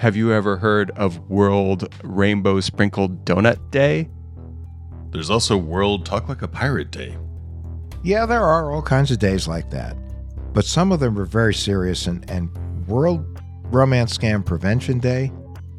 Have 0.00 0.16
you 0.16 0.32
ever 0.32 0.56
heard 0.56 0.90
of 0.92 1.28
World 1.28 1.94
Rainbow 2.02 2.60
Sprinkled 2.60 3.26
Donut 3.26 3.70
Day? 3.70 4.08
There's 5.10 5.28
also 5.28 5.58
World 5.58 6.06
Talk 6.06 6.26
Like 6.26 6.40
a 6.40 6.48
Pirate 6.48 6.90
Day. 6.90 7.18
Yeah, 8.02 8.24
there 8.24 8.42
are 8.42 8.72
all 8.72 8.80
kinds 8.80 9.10
of 9.10 9.18
days 9.18 9.46
like 9.46 9.68
that. 9.72 9.98
But 10.54 10.64
some 10.64 10.90
of 10.90 11.00
them 11.00 11.18
are 11.18 11.26
very 11.26 11.52
serious, 11.52 12.06
and, 12.06 12.24
and 12.30 12.48
World 12.88 13.42
Romance 13.64 14.16
Scam 14.16 14.42
Prevention 14.42 15.00
Day, 15.00 15.30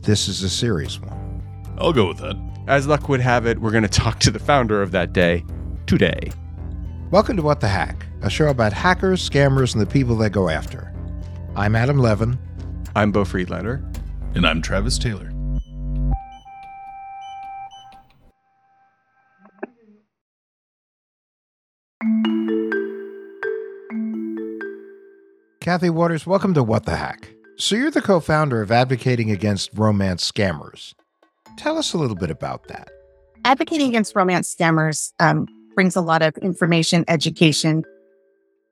this 0.02 0.28
is 0.28 0.44
a 0.44 0.50
serious 0.52 1.02
one. 1.02 1.44
I'll 1.80 1.92
go 1.92 2.08
with 2.08 2.20
that. 2.20 2.36
As 2.68 2.86
luck 2.86 3.10
would 3.10 3.22
have 3.22 3.48
it, 3.48 3.58
we're 3.58 3.72
going 3.72 3.82
to 3.82 3.90
talk 3.90 4.20
to 4.20 4.30
the 4.30 4.38
founder 4.38 4.84
of 4.84 4.92
that 4.92 5.14
day 5.14 5.44
today. 5.88 6.32
Welcome 7.10 7.38
to 7.38 7.42
What 7.42 7.60
the 7.60 7.70
Hack, 7.70 8.06
a 8.22 8.30
show 8.30 8.50
about 8.50 8.72
hackers, 8.72 9.28
scammers, 9.28 9.74
and 9.74 9.82
the 9.82 9.92
people 9.92 10.16
they 10.16 10.30
go 10.30 10.48
after. 10.48 10.94
I'm 11.56 11.76
Adam 11.76 11.98
Levin. 11.98 12.38
I'm 12.96 13.12
Beau 13.12 13.26
Friedlander. 13.26 13.91
And 14.34 14.48
I'm 14.48 14.62
Travis 14.62 14.98
Taylor. 14.98 15.30
Kathy 25.60 25.90
Waters, 25.90 26.26
welcome 26.26 26.54
to 26.54 26.64
What 26.64 26.86
the 26.86 26.96
Hack. 26.96 27.34
So, 27.58 27.76
you're 27.76 27.92
the 27.92 28.02
co 28.02 28.22
founder 28.22 28.62
of 28.62 28.72
Advocating 28.72 29.30
Against 29.30 29.70
Romance 29.74 30.30
Scammers. 30.32 30.94
Tell 31.58 31.78
us 31.78 31.94
a 31.94 31.98
little 31.98 32.16
bit 32.16 32.32
about 32.32 32.70
that. 32.70 32.90
Advocating 33.44 33.90
Against 33.90 34.16
Romance 34.16 34.56
Scammers 34.56 35.12
um, 35.20 35.46
brings 35.76 35.98
a 35.98 36.02
lot 36.02 36.22
of 36.22 36.38
information, 36.38 37.04
education 37.10 37.84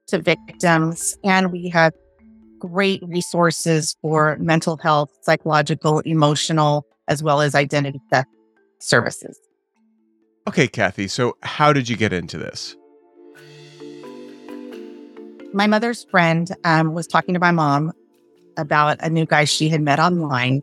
to 0.07 0.19
victims, 0.19 1.17
and 1.23 1.51
we 1.51 1.67
have 1.67 1.93
great 2.59 3.01
resources 3.05 3.95
for 4.01 4.37
mental 4.39 4.77
health, 4.77 5.09
psychological, 5.21 5.99
emotional, 6.01 6.85
as 7.07 7.23
well 7.23 7.41
as 7.41 7.55
identity 7.55 7.99
theft 8.11 8.29
services. 8.79 9.39
Okay, 10.47 10.67
Kathy, 10.67 11.07
so 11.07 11.37
how 11.43 11.73
did 11.73 11.89
you 11.89 11.95
get 11.95 12.13
into 12.13 12.37
this? 12.37 12.75
My 15.53 15.67
mother's 15.67 16.05
friend 16.05 16.49
um, 16.63 16.93
was 16.93 17.07
talking 17.07 17.33
to 17.33 17.39
my 17.39 17.51
mom 17.51 17.91
about 18.57 18.97
a 19.01 19.09
new 19.09 19.25
guy 19.25 19.45
she 19.45 19.69
had 19.69 19.81
met 19.81 19.99
online. 19.99 20.61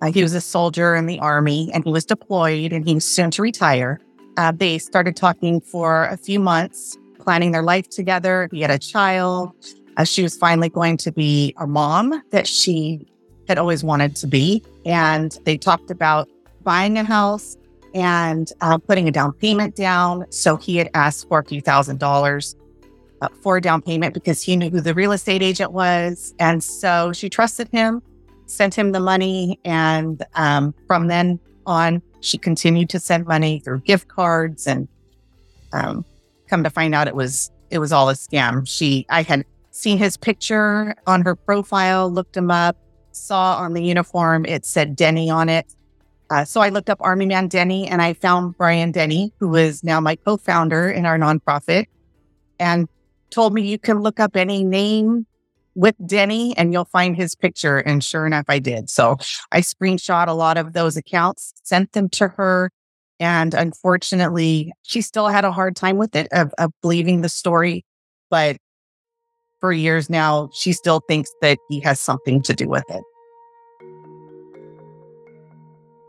Uh, 0.00 0.12
he 0.12 0.22
was 0.22 0.34
a 0.34 0.40
soldier 0.40 0.94
in 0.94 1.06
the 1.06 1.18
army 1.18 1.70
and 1.72 1.84
he 1.84 1.90
was 1.90 2.04
deployed 2.04 2.72
and 2.72 2.86
he 2.86 2.94
was 2.94 3.04
soon 3.04 3.30
to 3.32 3.42
retire. 3.42 4.00
Uh, 4.36 4.52
they 4.52 4.78
started 4.78 5.16
talking 5.16 5.60
for 5.60 6.04
a 6.04 6.16
few 6.16 6.38
months, 6.38 6.96
planning 7.18 7.52
their 7.52 7.62
life 7.62 7.88
together. 7.88 8.48
He 8.52 8.60
had 8.60 8.70
a 8.70 8.78
child. 8.78 9.52
Uh, 9.98 10.04
she 10.04 10.22
was 10.22 10.36
finally 10.36 10.68
going 10.68 10.96
to 10.96 11.12
be 11.12 11.52
a 11.58 11.66
mom 11.66 12.22
that 12.30 12.46
she 12.46 13.04
had 13.48 13.58
always 13.58 13.82
wanted 13.82 14.14
to 14.16 14.26
be. 14.26 14.62
And 14.86 15.36
they 15.44 15.58
talked 15.58 15.90
about 15.90 16.28
buying 16.62 16.96
a 16.96 17.04
house 17.04 17.56
and 17.94 18.50
uh, 18.60 18.78
putting 18.78 19.08
a 19.08 19.10
down 19.10 19.32
payment 19.32 19.74
down. 19.74 20.24
So 20.30 20.56
he 20.56 20.76
had 20.76 20.88
asked 20.94 21.28
for 21.28 21.40
a 21.40 21.44
few 21.44 21.60
thousand 21.60 21.98
dollars 21.98 22.54
uh, 23.20 23.28
for 23.42 23.56
a 23.56 23.60
down 23.60 23.82
payment 23.82 24.14
because 24.14 24.40
he 24.40 24.54
knew 24.54 24.70
who 24.70 24.80
the 24.80 24.94
real 24.94 25.12
estate 25.12 25.42
agent 25.42 25.72
was. 25.72 26.32
And 26.38 26.62
so 26.62 27.12
she 27.12 27.28
trusted 27.28 27.68
him, 27.68 28.00
sent 28.46 28.74
him 28.76 28.92
the 28.92 29.00
money. 29.00 29.58
And 29.64 30.24
um, 30.34 30.74
from 30.86 31.08
then 31.08 31.40
on, 31.66 32.02
she 32.20 32.38
continued 32.38 32.88
to 32.90 33.00
send 33.00 33.26
money 33.26 33.58
through 33.60 33.80
gift 33.80 34.06
cards 34.06 34.66
and 34.66 34.86
um, 35.72 36.04
come 36.48 36.62
to 36.62 36.70
find 36.70 36.94
out 36.94 37.08
it 37.08 37.16
was 37.16 37.50
it 37.70 37.78
was 37.78 37.92
all 37.92 38.08
a 38.08 38.14
scam. 38.14 38.66
She 38.66 39.04
I 39.10 39.22
had 39.22 39.44
seen 39.78 39.98
his 39.98 40.16
picture 40.16 40.94
on 41.06 41.22
her 41.22 41.36
profile, 41.36 42.10
looked 42.10 42.36
him 42.36 42.50
up, 42.50 42.76
saw 43.12 43.56
on 43.56 43.74
the 43.74 43.82
uniform 43.82 44.44
it 44.44 44.64
said 44.64 44.96
Denny 44.96 45.30
on 45.30 45.48
it. 45.48 45.74
Uh, 46.30 46.44
so 46.44 46.60
I 46.60 46.68
looked 46.68 46.90
up 46.90 46.98
Army 47.00 47.26
Man 47.26 47.48
Denny 47.48 47.86
and 47.86 48.02
I 48.02 48.12
found 48.12 48.56
Brian 48.58 48.92
Denny, 48.92 49.32
who 49.38 49.54
is 49.54 49.82
now 49.82 50.00
my 50.00 50.16
co 50.16 50.36
founder 50.36 50.90
in 50.90 51.06
our 51.06 51.18
nonprofit, 51.18 51.86
and 52.58 52.88
told 53.30 53.54
me 53.54 53.62
you 53.62 53.78
can 53.78 54.00
look 54.00 54.20
up 54.20 54.36
any 54.36 54.64
name 54.64 55.26
with 55.74 55.94
Denny 56.04 56.56
and 56.56 56.72
you'll 56.72 56.84
find 56.84 57.16
his 57.16 57.34
picture. 57.34 57.78
And 57.78 58.02
sure 58.02 58.26
enough, 58.26 58.46
I 58.48 58.58
did. 58.58 58.90
So 58.90 59.16
I 59.52 59.60
screenshot 59.60 60.26
a 60.26 60.32
lot 60.32 60.58
of 60.58 60.72
those 60.72 60.96
accounts, 60.96 61.54
sent 61.62 61.92
them 61.92 62.08
to 62.10 62.28
her. 62.28 62.70
And 63.20 63.54
unfortunately, 63.54 64.72
she 64.82 65.00
still 65.00 65.28
had 65.28 65.44
a 65.44 65.52
hard 65.52 65.76
time 65.76 65.96
with 65.96 66.14
it 66.14 66.28
of, 66.32 66.52
of 66.58 66.72
believing 66.82 67.20
the 67.22 67.28
story. 67.28 67.84
But 68.28 68.58
for 69.60 69.72
years 69.72 70.08
now, 70.08 70.50
she 70.52 70.72
still 70.72 71.00
thinks 71.08 71.30
that 71.40 71.58
he 71.68 71.80
has 71.80 72.00
something 72.00 72.42
to 72.42 72.54
do 72.54 72.68
with 72.68 72.84
it. 72.88 73.02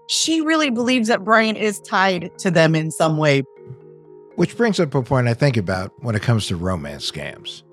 She 0.07 0.41
really 0.41 0.69
believes 0.69 1.07
that 1.07 1.23
Brian 1.23 1.55
is 1.55 1.79
tied 1.81 2.31
to 2.39 2.49
them 2.49 2.73
in 2.75 2.91
some 2.91 3.17
way. 3.17 3.43
Which 4.35 4.57
brings 4.57 4.79
up 4.79 4.95
a 4.95 5.03
point 5.03 5.27
I 5.27 5.33
think 5.33 5.57
about 5.57 5.91
when 6.03 6.15
it 6.15 6.21
comes 6.21 6.47
to 6.47 6.55
romance 6.55 7.09
scams. 7.09 7.63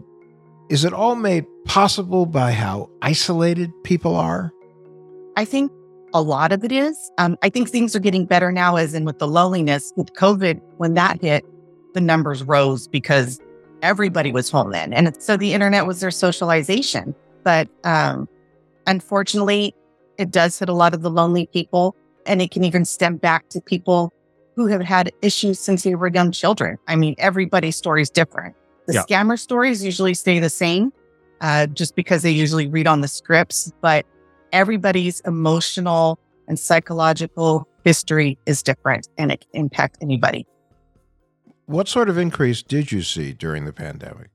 Is 0.69 0.85
it 0.85 0.93
all 0.93 1.15
made 1.15 1.47
possible 1.65 2.27
by 2.27 2.53
how 2.53 2.91
isolated 3.01 3.73
people 3.85 4.17
are? 4.17 4.53
I 5.37 5.45
think 5.45 5.71
a 6.13 6.21
lot 6.21 6.53
of 6.53 6.65
it 6.65 6.73
is. 6.73 6.99
Um, 7.19 7.37
I 7.43 7.49
think 7.49 7.69
things 7.69 7.95
are 7.95 8.01
getting 8.01 8.27
better 8.27 8.51
now, 8.51 8.77
as 8.77 8.95
in 8.95 9.05
with 9.05 9.19
the 9.19 9.29
loneliness 9.29 9.93
with 9.97 10.13
COVID, 10.15 10.61
when 10.79 10.95
that 10.95 11.21
hit, 11.23 11.45
the 11.95 12.01
numbers 12.01 12.43
rose 12.43 12.89
because 12.89 13.41
everybody 13.83 14.33
was 14.33 14.51
home 14.51 14.71
then. 14.71 14.93
And 14.93 15.21
so 15.23 15.37
the 15.37 15.53
internet 15.53 15.87
was 15.87 16.01
their 16.01 16.11
socialization. 16.11 17.15
But 17.45 17.69
um, 17.85 18.29
unfortunately, 18.87 19.75
it 20.19 20.31
does 20.31 20.59
hit 20.59 20.69
a 20.69 20.75
lot 20.75 20.95
of 20.95 21.03
the 21.03 21.11
lonely 21.11 21.47
people. 21.47 21.95
And 22.27 22.43
it 22.43 22.51
can 22.51 22.65
even 22.65 22.85
stem 22.85 23.17
back 23.17 23.49
to 23.51 23.61
people 23.61 24.13
who 24.57 24.67
have 24.67 24.81
had 24.81 25.13
issues 25.23 25.61
since 25.61 25.83
they 25.83 25.95
were 25.95 26.09
young 26.09 26.33
children. 26.33 26.79
I 26.89 26.97
mean, 26.97 27.15
everybody's 27.19 27.77
story 27.77 28.03
is 28.03 28.11
different. 28.11 28.57
The 28.87 28.95
yeah. 28.95 29.03
scammer 29.03 29.39
stories 29.39 29.85
usually 29.85 30.15
stay 30.15 30.39
the 30.39 30.51
same 30.51 30.93
uh, 31.41 31.67
just 31.67 31.95
because 31.95 32.23
they 32.23 32.31
usually 32.31 32.67
read 32.67 32.87
on 32.87 33.01
the 33.01 33.09
scripts, 33.09 33.73
but 33.81 34.07
everybody's 34.53 35.21
emotional 35.21 36.19
and 36.49 36.59
psychological 36.59 37.69
history 37.85 38.39
is 38.47 38.63
different 38.63 39.09
and 39.19 39.31
it 39.31 39.41
can 39.41 39.61
impact 39.61 39.99
anybody. 40.01 40.47
What 41.67 41.89
sort 41.89 42.09
of 42.09 42.17
increase 42.17 42.63
did 42.63 42.93
you 42.93 43.03
see 43.03 43.33
during 43.33 43.65
the 43.65 43.73
pandemic? 43.73 44.31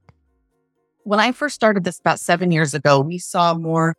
When 1.03 1.21
I 1.21 1.31
first 1.31 1.55
started 1.55 1.85
this 1.85 1.97
about 1.97 2.19
seven 2.19 2.51
years 2.51 2.73
ago, 2.73 2.99
we 2.99 3.17
saw 3.17 3.53
more 3.53 3.95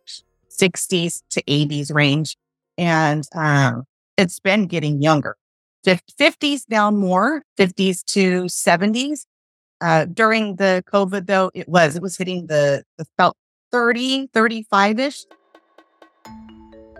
60s 0.51 1.23
to 1.31 1.41
80s 1.43 1.91
range, 1.91 2.37
and 2.77 3.27
um, 3.33 3.85
it's 4.17 4.39
been 4.39 4.67
getting 4.67 5.01
younger. 5.01 5.35
50s 5.83 6.67
down 6.67 6.97
more, 6.97 7.43
50s 7.57 8.05
to 8.05 8.43
70s. 8.43 9.25
Uh, 9.81 10.05
during 10.05 10.57
the 10.57 10.83
COVID, 10.93 11.25
though, 11.25 11.49
it 11.55 11.67
was, 11.67 11.95
it 11.95 12.03
was 12.03 12.15
hitting 12.15 12.45
the, 12.45 12.83
the 12.99 13.05
about 13.17 13.35
30, 13.71 14.27
35 14.31 14.99
ish. 14.99 15.25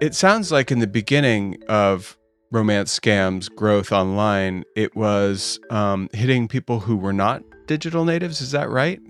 It 0.01 0.15
sounds 0.15 0.51
like 0.51 0.71
in 0.71 0.79
the 0.79 0.87
beginning 0.87 1.61
of 1.69 2.17
romance 2.53 2.97
scams 2.97 3.53
growth 3.53 3.91
online, 3.91 4.63
it 4.75 4.95
was 4.95 5.59
um, 5.71 6.07
hitting 6.13 6.47
people 6.47 6.79
who 6.79 6.95
were 6.95 7.11
not 7.11 7.41
digital 7.65 8.05
natives. 8.05 8.41
Is 8.41 8.51
that 8.51 8.69
right? 8.69 9.01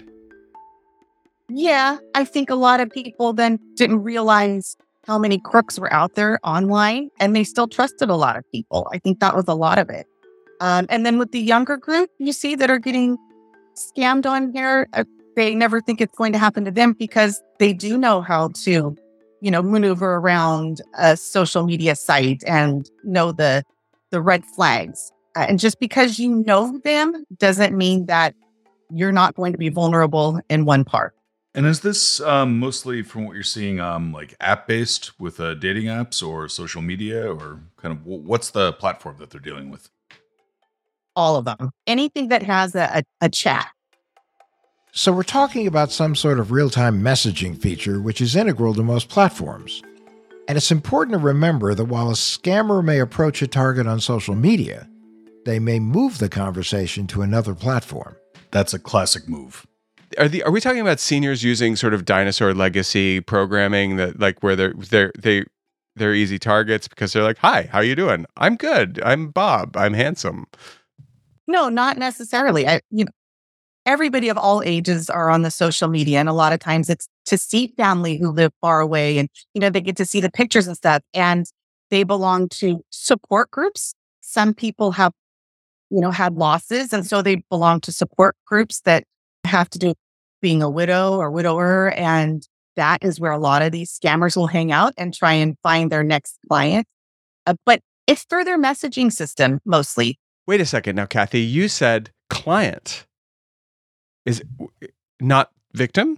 Yeah, 1.49 1.97
I 2.15 2.23
think 2.23 2.49
a 2.49 2.55
lot 2.55 2.79
of 2.79 2.89
people 2.89 3.33
then 3.33 3.59
didn't 3.75 4.01
realize 4.01 4.77
how 5.05 5.19
many 5.19 5.37
crooks 5.37 5.77
were 5.77 5.91
out 5.91 6.15
there 6.15 6.39
online 6.43 7.09
and 7.19 7.35
they 7.35 7.43
still 7.43 7.67
trusted 7.67 8.09
a 8.09 8.15
lot 8.15 8.37
of 8.37 8.49
people. 8.51 8.87
I 8.93 8.99
think 8.99 9.19
that 9.19 9.35
was 9.35 9.45
a 9.49 9.53
lot 9.53 9.77
of 9.77 9.89
it. 9.89 10.07
Um, 10.61 10.85
and 10.89 11.05
then 11.05 11.19
with 11.19 11.33
the 11.33 11.41
younger 11.41 11.75
group, 11.75 12.09
you 12.19 12.31
see 12.31 12.55
that 12.55 12.69
are 12.69 12.79
getting 12.79 13.17
scammed 13.75 14.25
on 14.25 14.53
here, 14.53 14.87
uh, 14.93 15.03
they 15.35 15.53
never 15.53 15.81
think 15.81 15.99
it's 15.99 16.15
going 16.17 16.31
to 16.31 16.39
happen 16.39 16.63
to 16.63 16.71
them 16.71 16.93
because 16.93 17.41
they 17.59 17.73
do 17.73 17.97
know 17.97 18.21
how 18.21 18.49
to, 18.63 18.95
you 19.43 19.51
know, 19.51 19.61
maneuver 19.61 20.15
around 20.15 20.81
a 20.97 21.17
social 21.17 21.65
media 21.65 21.95
site 21.95 22.41
and 22.47 22.89
know 23.03 23.33
the 23.33 23.61
the 24.09 24.21
red 24.21 24.45
flags. 24.45 25.11
Uh, 25.35 25.45
and 25.49 25.59
just 25.59 25.81
because 25.81 26.17
you 26.17 26.43
know 26.45 26.79
them 26.85 27.25
doesn't 27.37 27.75
mean 27.77 28.05
that 28.05 28.35
you're 28.89 29.11
not 29.11 29.35
going 29.35 29.51
to 29.51 29.57
be 29.57 29.67
vulnerable 29.67 30.39
in 30.49 30.63
one 30.63 30.85
part. 30.85 31.13
And 31.53 31.65
is 31.65 31.81
this 31.81 32.21
um, 32.21 32.57
mostly 32.57 33.03
from 33.03 33.25
what 33.25 33.33
you're 33.33 33.43
seeing, 33.43 33.81
um, 33.81 34.13
like 34.13 34.33
app 34.39 34.65
based 34.65 35.19
with 35.19 35.41
uh, 35.41 35.55
dating 35.55 35.85
apps 35.85 36.25
or 36.25 36.47
social 36.47 36.81
media, 36.81 37.29
or 37.29 37.59
kind 37.75 37.91
of 37.91 38.05
what's 38.05 38.51
the 38.51 38.71
platform 38.73 39.17
that 39.19 39.29
they're 39.29 39.41
dealing 39.41 39.69
with? 39.69 39.89
All 41.17 41.35
of 41.35 41.43
them. 41.43 41.71
Anything 41.85 42.29
that 42.29 42.43
has 42.43 42.75
a, 42.75 43.03
a, 43.21 43.25
a 43.25 43.29
chat. 43.29 43.67
So, 44.95 45.11
we're 45.11 45.23
talking 45.23 45.65
about 45.65 45.91
some 45.91 46.15
sort 46.15 46.39
of 46.39 46.51
real 46.51 46.69
time 46.69 47.01
messaging 47.01 47.59
feature 47.59 47.99
which 47.99 48.21
is 48.21 48.35
integral 48.35 48.75
to 48.75 48.83
most 48.83 49.09
platforms. 49.09 49.81
And 50.47 50.55
it's 50.55 50.71
important 50.71 51.13
to 51.13 51.17
remember 51.17 51.73
that 51.73 51.85
while 51.85 52.11
a 52.11 52.13
scammer 52.13 52.83
may 52.83 52.99
approach 52.99 53.41
a 53.41 53.47
target 53.47 53.87
on 53.87 53.99
social 53.99 54.35
media, 54.35 54.87
they 55.45 55.57
may 55.57 55.79
move 55.79 56.19
the 56.19 56.29
conversation 56.29 57.07
to 57.07 57.23
another 57.23 57.55
platform. 57.55 58.15
That's 58.51 58.75
a 58.75 58.79
classic 58.79 59.27
move 59.27 59.65
are 60.19 60.27
the 60.27 60.43
are 60.43 60.51
we 60.51 60.61
talking 60.61 60.81
about 60.81 60.99
seniors 60.99 61.43
using 61.43 61.75
sort 61.75 61.95
of 61.95 62.05
dinosaur 62.05 62.53
legacy 62.53 63.19
programming 63.19 63.95
that 63.95 64.19
like 64.19 64.43
where 64.43 64.55
they're 64.55 64.73
they're 64.73 65.11
they 65.17 65.43
they're 65.95 66.13
easy 66.13 66.37
targets 66.37 66.87
because 66.87 67.13
they're 67.13 67.23
like, 67.23 67.39
"Hi, 67.39 67.67
how 67.71 67.79
you 67.79 67.95
doing? 67.95 68.27
I'm 68.37 68.55
good. 68.57 69.01
I'm 69.03 69.29
Bob. 69.29 69.75
I'm 69.75 69.93
handsome." 69.93 70.45
No, 71.47 71.69
not 71.69 71.97
necessarily. 71.97 72.67
I 72.67 72.81
you 72.91 73.05
know, 73.05 73.11
everybody 73.85 74.29
of 74.29 74.37
all 74.37 74.61
ages 74.63 75.09
are 75.09 75.29
on 75.29 75.41
the 75.41 75.51
social 75.51 75.87
media 75.87 76.19
and 76.19 76.29
a 76.29 76.33
lot 76.33 76.53
of 76.53 76.59
times 76.59 76.89
it's 76.89 77.07
to 77.25 77.37
see 77.37 77.73
family 77.77 78.17
who 78.17 78.31
live 78.31 78.51
far 78.61 78.79
away 78.79 79.17
and 79.17 79.29
you 79.53 79.61
know 79.61 79.69
they 79.69 79.81
get 79.81 79.97
to 79.97 80.05
see 80.05 80.21
the 80.21 80.31
pictures 80.31 80.67
and 80.67 80.77
stuff 80.77 81.01
and 81.13 81.45
they 81.89 82.03
belong 82.03 82.49
to 82.49 82.81
support 82.89 83.51
groups. 83.51 83.93
Some 84.21 84.53
people 84.53 84.91
have 84.93 85.13
you 85.89 86.01
know 86.01 86.11
had 86.11 86.35
losses 86.35 86.93
and 86.93 87.05
so 87.05 87.21
they 87.21 87.43
belong 87.49 87.81
to 87.81 87.91
support 87.91 88.35
groups 88.45 88.81
that 88.81 89.03
have 89.45 89.69
to 89.71 89.79
do 89.79 89.93
being 90.41 90.61
a 90.61 90.69
widow 90.69 91.15
or 91.15 91.31
widower. 91.31 91.91
And 91.91 92.47
that 92.75 93.03
is 93.03 93.19
where 93.19 93.31
a 93.31 93.39
lot 93.39 93.61
of 93.63 93.71
these 93.71 93.97
scammers 93.97 94.35
will 94.35 94.47
hang 94.47 94.71
out 94.71 94.93
and 94.97 95.13
try 95.13 95.33
and 95.33 95.57
find 95.63 95.91
their 95.91 96.03
next 96.03 96.37
client. 96.47 96.85
Uh, 97.47 97.55
but 97.65 97.79
it's 98.07 98.25
through 98.25 98.43
their 98.43 98.59
messaging 98.59 99.11
system 99.11 99.59
mostly. 99.65 100.19
Wait 100.45 100.59
a 100.59 100.65
second 100.65 100.95
now, 100.95 101.05
Kathy. 101.05 101.39
You 101.39 101.67
said 101.67 102.11
client 102.29 103.05
is 104.25 104.43
not 105.19 105.51
victim? 105.73 106.17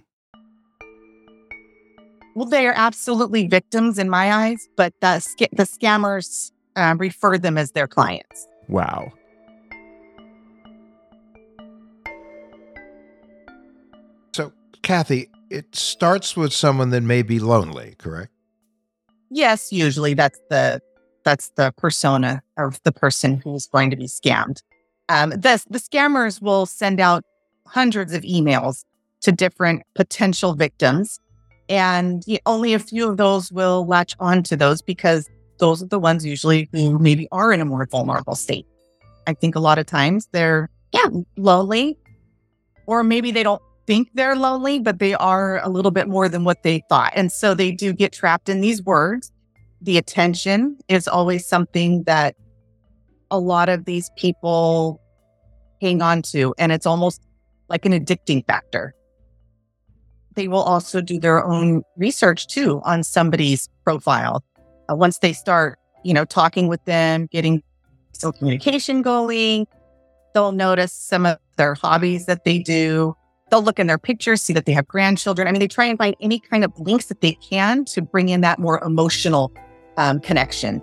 Well, 2.34 2.46
they 2.46 2.66
are 2.66 2.74
absolutely 2.76 3.46
victims 3.46 3.98
in 3.98 4.10
my 4.10 4.32
eyes, 4.32 4.68
but 4.76 4.92
the, 5.00 5.26
the 5.52 5.62
scammers 5.62 6.52
um, 6.76 6.98
refer 6.98 7.38
them 7.38 7.56
as 7.56 7.72
their 7.72 7.86
clients. 7.86 8.46
Wow. 8.68 9.10
So, 14.34 14.52
Kathy, 14.82 15.30
it 15.50 15.74
starts 15.74 16.36
with 16.36 16.52
someone 16.52 16.90
that 16.90 17.02
may 17.02 17.22
be 17.22 17.38
lonely, 17.38 17.94
correct? 17.98 18.32
Yes, 19.30 19.72
usually 19.72 20.14
that's 20.14 20.38
the 20.50 20.80
that's 21.24 21.50
the 21.56 21.72
persona 21.76 22.40
of 22.56 22.80
the 22.84 22.92
person 22.92 23.40
who's 23.42 23.66
going 23.66 23.90
to 23.90 23.96
be 23.96 24.04
scammed. 24.04 24.62
Um, 25.08 25.30
the, 25.30 25.60
the 25.68 25.80
scammers 25.80 26.40
will 26.40 26.66
send 26.66 27.00
out 27.00 27.24
hundreds 27.66 28.12
of 28.12 28.22
emails 28.22 28.84
to 29.22 29.32
different 29.32 29.82
potential 29.94 30.54
victims, 30.54 31.18
and 31.68 32.22
only 32.46 32.74
a 32.74 32.78
few 32.78 33.08
of 33.08 33.16
those 33.16 33.50
will 33.50 33.86
latch 33.86 34.14
on 34.20 34.42
to 34.44 34.56
those 34.56 34.82
because 34.82 35.28
those 35.58 35.82
are 35.82 35.86
the 35.86 35.98
ones 35.98 36.24
usually 36.24 36.68
who 36.72 36.98
maybe 36.98 37.26
are 37.32 37.52
in 37.52 37.60
a 37.60 37.64
more 37.64 37.86
vulnerable 37.86 38.34
state. 38.34 38.66
I 39.26 39.34
think 39.34 39.56
a 39.56 39.60
lot 39.60 39.78
of 39.78 39.86
times 39.86 40.28
they're 40.32 40.70
yeah 40.92 41.08
lonely, 41.36 41.98
or 42.86 43.02
maybe 43.02 43.32
they 43.32 43.42
don't 43.42 43.62
think 43.86 44.08
they're 44.14 44.36
lonely, 44.36 44.78
but 44.78 44.98
they 44.98 45.14
are 45.14 45.64
a 45.64 45.68
little 45.68 45.90
bit 45.90 46.08
more 46.08 46.28
than 46.28 46.44
what 46.44 46.62
they 46.62 46.82
thought. 46.88 47.12
And 47.14 47.32
so 47.32 47.54
they 47.54 47.72
do 47.72 47.92
get 47.92 48.12
trapped 48.12 48.48
in 48.48 48.60
these 48.60 48.82
words. 48.82 49.32
The 49.80 49.98
attention 49.98 50.78
is 50.88 51.08
always 51.08 51.46
something 51.46 52.04
that 52.04 52.36
a 53.30 53.38
lot 53.38 53.68
of 53.68 53.84
these 53.84 54.10
people 54.16 55.00
hang 55.80 56.00
on 56.02 56.22
to, 56.22 56.54
and 56.58 56.72
it's 56.72 56.86
almost 56.86 57.20
like 57.68 57.84
an 57.84 57.92
addicting 57.92 58.46
factor. 58.46 58.94
They 60.34 60.48
will 60.48 60.62
also 60.62 61.00
do 61.00 61.18
their 61.18 61.44
own 61.44 61.82
research 61.96 62.46
too 62.46 62.80
on 62.84 63.02
somebody's 63.02 63.68
profile. 63.84 64.44
Uh, 64.90 64.94
once 64.94 65.18
they 65.18 65.32
start, 65.32 65.78
you 66.04 66.12
know, 66.12 66.24
talking 66.24 66.68
with 66.68 66.84
them, 66.84 67.26
getting 67.26 67.62
some 68.12 68.32
communication 68.32 69.02
going, 69.02 69.66
they'll 70.34 70.52
notice 70.52 70.92
some 70.92 71.26
of 71.26 71.38
their 71.56 71.74
hobbies 71.74 72.26
that 72.26 72.44
they 72.44 72.58
do 72.58 73.16
They'll 73.50 73.62
look 73.62 73.78
in 73.78 73.86
their 73.86 73.98
pictures, 73.98 74.42
see 74.42 74.52
that 74.54 74.66
they 74.66 74.72
have 74.72 74.88
grandchildren. 74.88 75.46
I 75.46 75.52
mean, 75.52 75.60
they 75.60 75.68
try 75.68 75.84
and 75.84 75.96
find 75.96 76.16
any 76.20 76.40
kind 76.40 76.64
of 76.64 76.72
links 76.80 77.06
that 77.06 77.20
they 77.20 77.32
can 77.34 77.84
to 77.86 78.02
bring 78.02 78.28
in 78.28 78.40
that 78.40 78.58
more 78.58 78.82
emotional 78.82 79.52
um, 79.96 80.18
connection. 80.18 80.82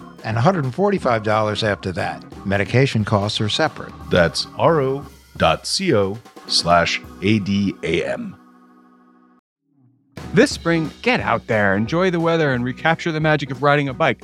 and 0.23 0.37
$145 0.37 1.63
after 1.63 1.91
that. 1.91 2.45
Medication 2.45 3.05
costs 3.05 3.41
are 3.41 3.49
separate. 3.49 3.93
That's 4.09 4.47
ro.co 4.57 6.17
slash 6.47 7.01
ADAM. 7.21 8.37
This 10.33 10.51
spring, 10.51 10.89
get 11.01 11.19
out 11.19 11.47
there, 11.47 11.75
enjoy 11.75 12.09
the 12.09 12.19
weather, 12.19 12.53
and 12.53 12.63
recapture 12.63 13.11
the 13.11 13.19
magic 13.19 13.51
of 13.51 13.61
riding 13.63 13.89
a 13.89 13.93
bike 13.93 14.23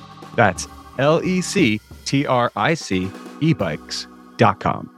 That's 0.35 0.67
L 0.97 1.23
E 1.23 1.41
C 1.41 1.79
T 2.05 2.25
R 2.25 2.51
I 2.55 2.73
C 2.73 3.05
ebikes.com. 3.41 4.89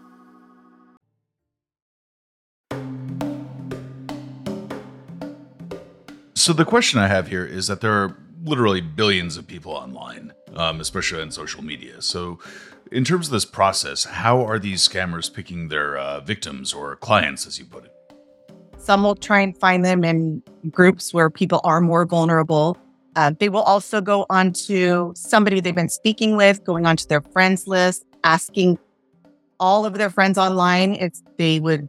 So 6.36 6.52
the 6.52 6.66
question 6.66 7.00
I 7.00 7.08
have 7.08 7.30
here 7.30 7.46
is 7.46 7.68
that 7.68 7.80
there 7.80 7.94
are 7.94 8.18
literally 8.44 8.82
billions 8.82 9.38
of 9.38 9.48
people 9.48 9.72
online, 9.72 10.34
um, 10.56 10.82
especially 10.82 11.22
on 11.22 11.32
social 11.32 11.64
media. 11.64 12.02
So, 12.02 12.40
in 12.92 13.06
terms 13.06 13.28
of 13.28 13.32
this 13.32 13.46
process, 13.46 14.04
how 14.04 14.46
are 14.46 14.60
these 14.60 14.86
scammers 14.88 15.34
picking 15.34 15.70
their 15.70 15.98
uh, 15.98 16.20
victims 16.20 16.74
or 16.74 16.98
clients, 16.98 17.48
as 17.48 17.58
you 17.58 17.66
put 17.66 17.86
it? 17.86 17.94
Some 18.78 19.04
will 19.04 19.16
try 19.16 19.40
and 19.40 19.58
find 19.58 19.86
them 19.86 20.04
in 20.04 20.44
groups 20.70 21.14
where 21.14 21.30
people 21.30 21.62
are 21.64 21.80
more 21.80 22.06
vulnerable. 22.06 22.78
Uh, 23.16 23.32
they 23.40 23.50
will 23.50 23.62
also 23.62 24.02
go 24.02 24.26
onto 24.30 25.14
somebody 25.16 25.60
they've 25.60 25.76
been 25.76 25.90
speaking 25.90 26.36
with, 26.36 26.64
going 26.64 26.86
onto 26.86 27.06
their 27.06 27.22
friends 27.22 27.68
list, 27.68 28.06
asking 28.24 28.78
all 29.60 29.86
of 29.86 29.94
their 29.96 30.10
friends 30.10 30.38
online 30.38 30.96
if 30.96 31.14
they 31.38 31.60
would 31.60 31.88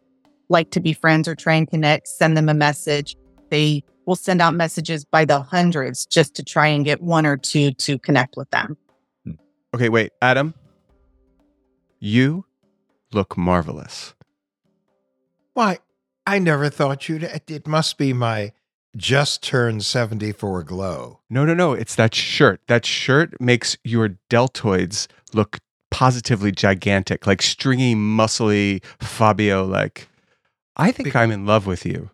like 0.49 0.71
to 0.71 0.81
be 0.81 0.93
friends 0.93 1.27
or 1.27 1.35
try 1.35 1.55
and 1.55 1.69
connect, 1.69 2.07
send 2.09 2.37
them 2.37 2.49
a 2.49 2.55
message. 2.55 3.17
They 3.51 3.83
will 4.07 4.17
send 4.17 4.43
out 4.43 4.55
messages 4.55 5.05
by 5.05 5.25
the 5.25 5.41
hundreds 5.41 6.07
just 6.07 6.35
to 6.35 6.43
try 6.43 6.67
and 6.67 6.85
get 6.85 7.03
one 7.03 7.25
or 7.25 7.37
two 7.37 7.73
to 7.73 7.99
connect 7.99 8.37
with 8.37 8.51
them. 8.51 8.77
Okay, 9.75 9.89
wait, 9.89 10.13
Adam, 10.21 10.55
you 11.99 12.45
look 13.13 13.37
marvelous. 13.37 14.15
Why, 15.55 15.79
I 16.27 16.39
never 16.39 16.69
thought 16.69 17.09
you'd. 17.09 17.23
It 17.23 17.67
must 17.67 17.97
be 17.99 18.13
my 18.13 18.53
just 18.97 19.43
turned 19.43 19.85
74 19.85 20.63
glow. 20.65 21.21
No, 21.31 21.45
no, 21.45 21.55
no. 21.55 21.73
It's 21.73 21.95
that 21.95 22.15
shirt. 22.15 22.61
That 22.69 22.87
shirt 22.87 23.41
makes 23.41 23.77
your 23.85 24.17
deltoids 24.31 25.07
look 25.33 25.59
positively 25.91 26.53
gigantic, 26.53 27.27
like 27.27 27.43
stringy, 27.43 27.95
muscly 27.95 28.85
Fabio. 29.01 29.65
Like, 29.65 30.09
I 30.77 30.91
think 30.93 31.13
Be- 31.13 31.19
I'm 31.19 31.31
in 31.31 31.47
love 31.47 31.67
with 31.67 31.85
you. 31.87 32.11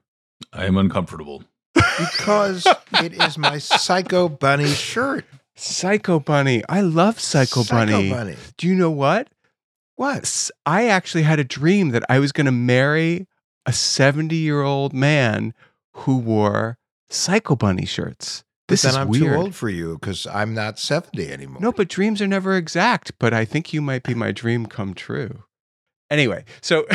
I 0.53 0.67
am 0.67 0.77
uncomfortable. 0.77 1.45
Because 1.75 2.67
it 3.03 3.13
is 3.13 3.39
my 3.39 3.59
Psycho 3.59 4.29
Bunny 4.29 4.67
shirt. 4.69 5.25
Psycho 5.57 6.19
Bunny. 6.19 6.63
I 6.69 6.81
love 6.81 7.21
Psycho, 7.21 7.65
Bunny. 7.65 8.11
Bunny. 8.11 8.37
Do 8.57 8.67
you 8.67 8.75
know 8.75 8.91
what? 8.91 9.29
What? 9.97 10.51
I 10.65 10.89
actually 10.89 11.23
had 11.25 11.39
a 11.39 11.45
dream 11.45 11.91
that 11.91 12.05
I 12.09 12.19
was 12.19 12.33
going 12.33 12.47
to 12.47 12.53
marry 12.53 13.27
a 13.67 13.73
70 13.73 14.35
year 14.35 14.63
old 14.63 14.95
man 14.95 15.53
who 15.93 16.19
wore 16.19 16.79
Psycho 17.09 17.57
Bunny 17.57 17.87
shirts. 17.87 18.45
This 18.69 18.83
but 18.83 18.93
then 18.93 18.95
is 18.95 19.03
I'm 19.03 19.09
weird. 19.09 19.25
too 19.25 19.35
old 19.35 19.55
for 19.55 19.69
you 19.69 19.99
because 19.99 20.27
I'm 20.29 20.55
not 20.55 20.79
70 20.79 21.33
anymore. 21.33 21.61
No, 21.61 21.73
but 21.73 21.89
dreams 21.89 22.23
are 22.23 22.29
never 22.29 22.57
exact. 22.57 23.13
But 23.19 23.35
I 23.35 23.45
think 23.45 23.73
you 23.73 23.83
might 23.83 24.05
be 24.05 24.15
my 24.15 24.31
dream 24.31 24.67
come 24.67 24.95
true. 24.95 25.43
Anyway, 26.09 26.45
so 26.61 26.87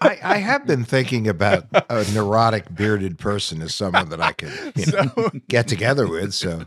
I, 0.00 0.18
I 0.22 0.36
have 0.38 0.66
been 0.66 0.84
thinking 0.84 1.28
about 1.28 1.66
a 1.90 2.10
neurotic 2.12 2.74
bearded 2.74 3.18
person 3.18 3.60
as 3.60 3.74
someone 3.74 4.08
that 4.08 4.20
I 4.20 4.32
could 4.32 4.52
you 4.74 4.86
know, 4.92 5.12
so 5.14 5.30
get 5.48 5.68
together 5.68 6.08
with. 6.08 6.32
So 6.32 6.66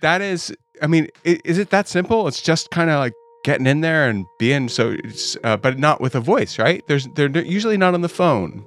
that 0.00 0.22
is, 0.22 0.54
I 0.80 0.86
mean, 0.86 1.08
is 1.24 1.58
it 1.58 1.68
that 1.70 1.86
simple? 1.88 2.26
It's 2.28 2.40
just 2.40 2.70
kind 2.70 2.88
of 2.88 2.98
like 2.98 3.12
getting 3.44 3.66
in 3.66 3.82
there 3.82 4.08
and 4.08 4.24
being 4.38 4.68
so, 4.68 4.96
it's, 5.04 5.36
uh, 5.44 5.58
but 5.58 5.78
not 5.78 6.00
with 6.00 6.14
a 6.14 6.20
voice, 6.20 6.58
right? 6.58 6.82
There's, 6.88 7.06
they're 7.14 7.28
usually 7.44 7.76
not 7.76 7.92
on 7.92 8.00
the 8.00 8.08
phone. 8.08 8.64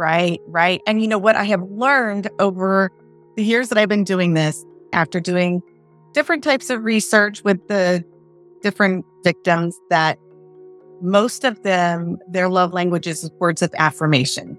Right, 0.00 0.40
right. 0.46 0.80
And 0.86 1.02
you 1.02 1.08
know 1.08 1.18
what 1.18 1.36
I 1.36 1.44
have 1.44 1.60
learned 1.64 2.30
over 2.38 2.90
the 3.36 3.44
years 3.44 3.68
that 3.68 3.76
I've 3.76 3.90
been 3.90 4.02
doing 4.02 4.32
this, 4.32 4.64
after 4.94 5.20
doing 5.20 5.62
different 6.14 6.42
types 6.42 6.70
of 6.70 6.84
research 6.84 7.44
with 7.44 7.68
the 7.68 8.02
different 8.62 9.04
victims, 9.24 9.78
that 9.90 10.18
most 11.02 11.44
of 11.44 11.62
them, 11.64 12.16
their 12.30 12.48
love 12.48 12.72
language 12.72 13.06
is 13.06 13.30
words 13.40 13.60
of 13.60 13.74
affirmation. 13.76 14.58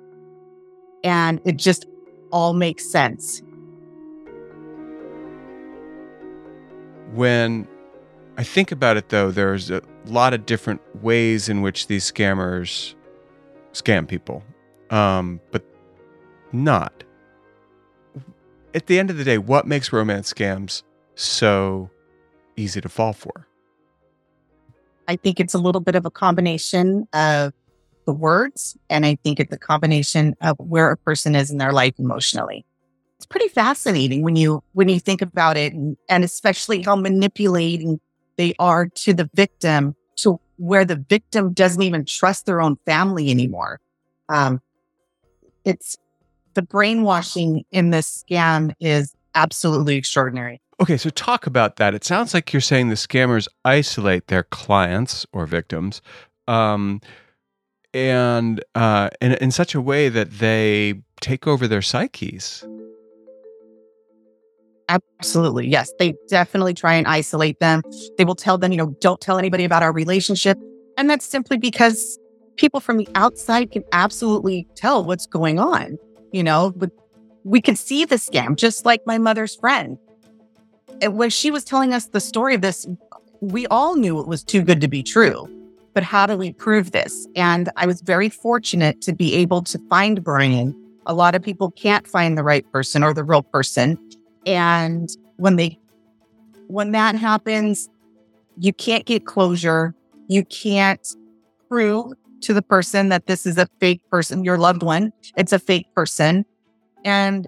And 1.03 1.41
it 1.43 1.57
just 1.57 1.87
all 2.31 2.53
makes 2.53 2.85
sense. 2.85 3.41
When 7.15 7.67
I 8.37 8.43
think 8.43 8.71
about 8.71 8.95
it, 8.95 9.09
though, 9.09 9.31
there's 9.31 9.71
a 9.71 9.81
lot 10.05 10.35
of 10.35 10.45
different 10.45 10.81
ways 11.01 11.49
in 11.49 11.63
which 11.63 11.87
these 11.87 12.11
scammers 12.11 12.93
scam 13.73 14.07
people, 14.07 14.43
um, 14.91 15.39
but 15.51 15.65
not. 16.51 17.03
At 18.75 18.87
the 18.87 18.99
end 18.99 19.09
of 19.09 19.17
the 19.17 19.23
day, 19.23 19.37
what 19.37 19.65
makes 19.65 19.91
romance 19.91 20.31
scams 20.31 20.83
so 21.15 21.89
easy 22.55 22.79
to 22.81 22.89
fall 22.89 23.13
for? 23.13 23.47
I 25.07 25.15
think 25.15 25.39
it's 25.39 25.53
a 25.53 25.57
little 25.57 25.81
bit 25.81 25.95
of 25.95 26.05
a 26.05 26.11
combination 26.11 27.07
of 27.13 27.53
the 28.05 28.13
words, 28.13 28.77
and 28.89 29.05
I 29.05 29.17
think 29.23 29.39
it's 29.39 29.53
a 29.53 29.57
combination 29.57 30.35
of 30.41 30.55
where 30.59 30.91
a 30.91 30.97
person 30.97 31.35
is 31.35 31.51
in 31.51 31.57
their 31.57 31.73
life 31.73 31.93
emotionally. 31.97 32.65
It's 33.17 33.25
pretty 33.25 33.49
fascinating 33.49 34.23
when 34.23 34.35
you 34.35 34.63
when 34.73 34.89
you 34.89 34.99
think 34.99 35.21
about 35.21 35.57
it, 35.57 35.73
and, 35.73 35.97
and 36.09 36.23
especially 36.23 36.81
how 36.81 36.95
manipulating 36.95 37.99
they 38.37 38.53
are 38.57 38.87
to 38.87 39.13
the 39.13 39.29
victim, 39.35 39.95
to 40.17 40.39
where 40.57 40.85
the 40.85 40.95
victim 40.95 41.53
doesn't 41.53 41.81
even 41.81 42.05
trust 42.05 42.45
their 42.45 42.61
own 42.61 42.77
family 42.85 43.29
anymore. 43.29 43.79
Um, 44.29 44.61
it's 45.65 45.97
the 46.53 46.61
brainwashing 46.61 47.63
in 47.71 47.91
this 47.91 48.23
scam 48.23 48.73
is 48.79 49.13
absolutely 49.35 49.95
extraordinary. 49.95 50.61
Okay, 50.81 50.97
so 50.97 51.09
talk 51.11 51.45
about 51.45 51.75
that. 51.75 51.93
It 51.93 52.03
sounds 52.03 52.33
like 52.33 52.51
you're 52.51 52.61
saying 52.61 52.89
the 52.89 52.95
scammers 52.95 53.47
isolate 53.63 54.27
their 54.27 54.43
clients 54.43 55.25
or 55.31 55.45
victims, 55.45 56.01
um, 56.47 57.01
and 57.93 58.63
uh, 58.73 59.09
in 59.21 59.33
in 59.33 59.51
such 59.51 59.75
a 59.75 59.81
way 59.81 60.09
that 60.09 60.31
they 60.31 60.95
take 61.21 61.47
over 61.47 61.67
their 61.67 61.81
psyches. 61.81 62.65
Absolutely. 64.89 65.67
Yes. 65.67 65.93
They 65.99 66.15
definitely 66.27 66.73
try 66.73 66.95
and 66.95 67.07
isolate 67.07 67.59
them. 67.59 67.81
They 68.17 68.25
will 68.25 68.35
tell 68.35 68.57
them, 68.57 68.73
you 68.73 68.77
know, 68.77 68.87
don't 68.99 69.21
tell 69.21 69.37
anybody 69.37 69.63
about 69.63 69.83
our 69.83 69.93
relationship. 69.93 70.57
And 70.97 71.09
that's 71.09 71.25
simply 71.25 71.57
because 71.57 72.19
people 72.61 72.79
from 72.79 72.97
the 72.97 73.07
outside 73.15 73.71
can 73.71 73.83
absolutely 73.91 74.67
tell 74.75 75.03
what's 75.03 75.25
going 75.25 75.57
on. 75.57 75.97
You 76.31 76.43
know, 76.43 76.73
we 77.43 77.59
can 77.59 77.75
see 77.75 78.05
the 78.05 78.17
scam, 78.17 78.55
just 78.55 78.85
like 78.85 79.01
my 79.07 79.17
mother's 79.17 79.55
friend. 79.55 79.97
And 81.01 81.17
when 81.17 81.31
she 81.31 81.49
was 81.49 81.63
telling 81.63 81.91
us 81.91 82.05
the 82.05 82.19
story 82.19 82.53
of 82.53 82.61
this, 82.61 82.85
we 83.39 83.65
all 83.67 83.95
knew 83.95 84.19
it 84.19 84.27
was 84.27 84.43
too 84.43 84.61
good 84.61 84.79
to 84.81 84.87
be 84.87 85.01
true. 85.01 85.49
But 85.95 86.03
how 86.03 86.27
do 86.27 86.37
we 86.37 86.53
prove 86.53 86.91
this? 86.91 87.27
And 87.35 87.71
I 87.77 87.87
was 87.87 88.01
very 88.01 88.29
fortunate 88.29 89.01
to 89.01 89.11
be 89.11 89.33
able 89.33 89.63
to 89.63 89.79
find 89.89 90.23
Brian. 90.23 90.75
A 91.07 91.15
lot 91.15 91.33
of 91.33 91.41
people 91.41 91.71
can't 91.71 92.05
find 92.05 92.37
the 92.37 92.43
right 92.43 92.71
person 92.71 93.03
or 93.03 93.11
the 93.11 93.23
real 93.23 93.41
person. 93.41 93.97
And 94.45 95.09
when 95.37 95.55
they 95.55 95.79
when 96.67 96.91
that 96.91 97.15
happens, 97.15 97.89
you 98.59 98.71
can't 98.71 99.05
get 99.05 99.25
closure. 99.25 99.95
You 100.27 100.45
can't 100.45 101.05
prove 101.67 102.13
to 102.41 102.53
the 102.53 102.61
person 102.61 103.09
that 103.09 103.27
this 103.27 103.45
is 103.45 103.57
a 103.57 103.67
fake 103.79 104.01
person, 104.09 104.43
your 104.43 104.57
loved 104.57 104.83
one. 104.83 105.11
It's 105.37 105.53
a 105.53 105.59
fake 105.59 105.87
person. 105.95 106.45
And 107.05 107.47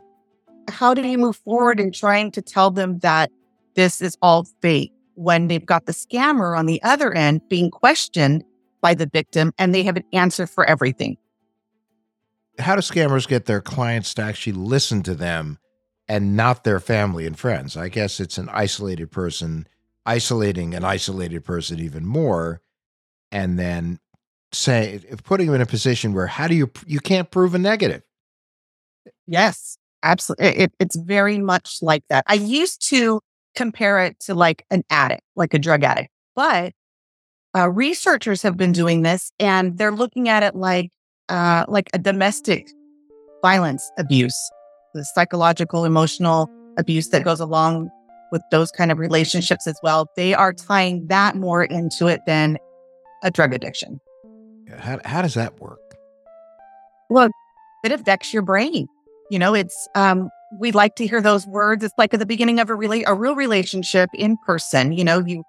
how 0.67 0.93
do 0.93 1.07
you 1.07 1.17
move 1.17 1.37
forward 1.37 1.79
in 1.79 1.91
trying 1.91 2.31
to 2.31 2.41
tell 2.41 2.71
them 2.71 2.99
that 2.99 3.31
this 3.75 4.01
is 4.01 4.17
all 4.21 4.45
fake 4.61 4.93
when 5.15 5.47
they've 5.47 5.65
got 5.65 5.85
the 5.85 5.91
scammer 5.91 6.57
on 6.57 6.65
the 6.65 6.81
other 6.83 7.13
end 7.13 7.41
being 7.49 7.69
questioned 7.69 8.43
by 8.81 8.93
the 8.93 9.05
victim 9.05 9.53
and 9.57 9.73
they 9.73 9.83
have 9.83 9.97
an 9.97 10.03
answer 10.13 10.47
for 10.47 10.65
everything? 10.65 11.17
how 12.59 12.75
do 12.75 12.81
scammers 12.81 13.27
get 13.27 13.45
their 13.45 13.61
clients 13.61 14.13
to 14.13 14.21
actually 14.21 14.53
listen 14.53 15.01
to 15.03 15.15
them 15.15 15.57
and 16.07 16.35
not 16.35 16.63
their 16.63 16.79
family 16.79 17.25
and 17.25 17.37
friends? 17.37 17.75
I 17.75 17.89
guess 17.89 18.19
it's 18.19 18.37
an 18.37 18.49
isolated 18.49 19.11
person 19.11 19.67
isolating 20.05 20.73
an 20.73 20.83
isolated 20.83 21.45
person 21.45 21.79
even 21.79 22.05
more, 22.05 22.61
and 23.31 23.57
then 23.57 23.99
say 24.53 25.01
putting 25.23 25.47
them 25.47 25.55
in 25.55 25.61
a 25.61 25.65
position 25.65 26.13
where 26.13 26.27
how 26.27 26.47
do 26.47 26.55
you 26.55 26.71
you 26.85 26.99
can't 26.99 27.29
prove 27.31 27.55
a 27.55 27.59
negative? 27.59 28.01
Yes, 29.27 29.77
absolutely. 30.03 30.47
It, 30.47 30.73
it's 30.79 30.95
very 30.95 31.39
much 31.39 31.77
like 31.81 32.03
that. 32.09 32.23
I 32.27 32.35
used 32.35 32.87
to 32.89 33.21
compare 33.55 33.99
it 33.99 34.19
to 34.21 34.33
like 34.33 34.65
an 34.69 34.83
addict, 34.89 35.21
like 35.35 35.53
a 35.53 35.59
drug 35.59 35.83
addict, 35.83 36.09
but 36.35 36.73
uh, 37.55 37.69
researchers 37.69 38.41
have 38.41 38.57
been 38.57 38.71
doing 38.71 39.03
this 39.03 39.31
and 39.39 39.77
they're 39.77 39.91
looking 39.91 40.27
at 40.29 40.43
it 40.43 40.55
like 40.55 40.89
uh, 41.29 41.65
like 41.67 41.89
a 41.93 41.99
domestic 41.99 42.67
violence 43.41 43.89
abuse, 43.97 44.37
the 44.93 45.03
psychological, 45.03 45.85
emotional 45.85 46.49
abuse 46.77 47.09
that 47.09 47.23
goes 47.23 47.39
along 47.39 47.89
with 48.31 48.41
those 48.51 48.71
kind 48.71 48.91
of 48.91 48.97
relationships 48.97 49.67
as 49.67 49.77
well. 49.83 50.09
They 50.15 50.33
are 50.33 50.53
tying 50.53 51.07
that 51.07 51.35
more 51.35 51.63
into 51.63 52.07
it 52.07 52.21
than 52.25 52.57
a 53.23 53.29
drug 53.29 53.53
addiction. 53.53 53.99
How, 54.79 54.99
how 55.05 55.21
does 55.21 55.33
that 55.33 55.59
work? 55.59 55.79
Well, 57.09 57.29
it 57.83 57.91
affects 57.91 58.33
your 58.33 58.41
brain. 58.41 58.87
You 59.29 59.39
know, 59.39 59.53
it's 59.53 59.87
um, 59.95 60.29
we 60.59 60.71
like 60.71 60.95
to 60.95 61.07
hear 61.07 61.21
those 61.21 61.45
words. 61.47 61.83
It's 61.83 61.93
like 61.97 62.13
at 62.13 62.19
the 62.19 62.25
beginning 62.25 62.59
of 62.59 62.69
a 62.69 62.75
really 62.75 63.03
a 63.03 63.13
real 63.13 63.35
relationship 63.35 64.09
in 64.13 64.37
person. 64.45 64.93
You 64.93 65.03
know, 65.03 65.19
you 65.25 65.43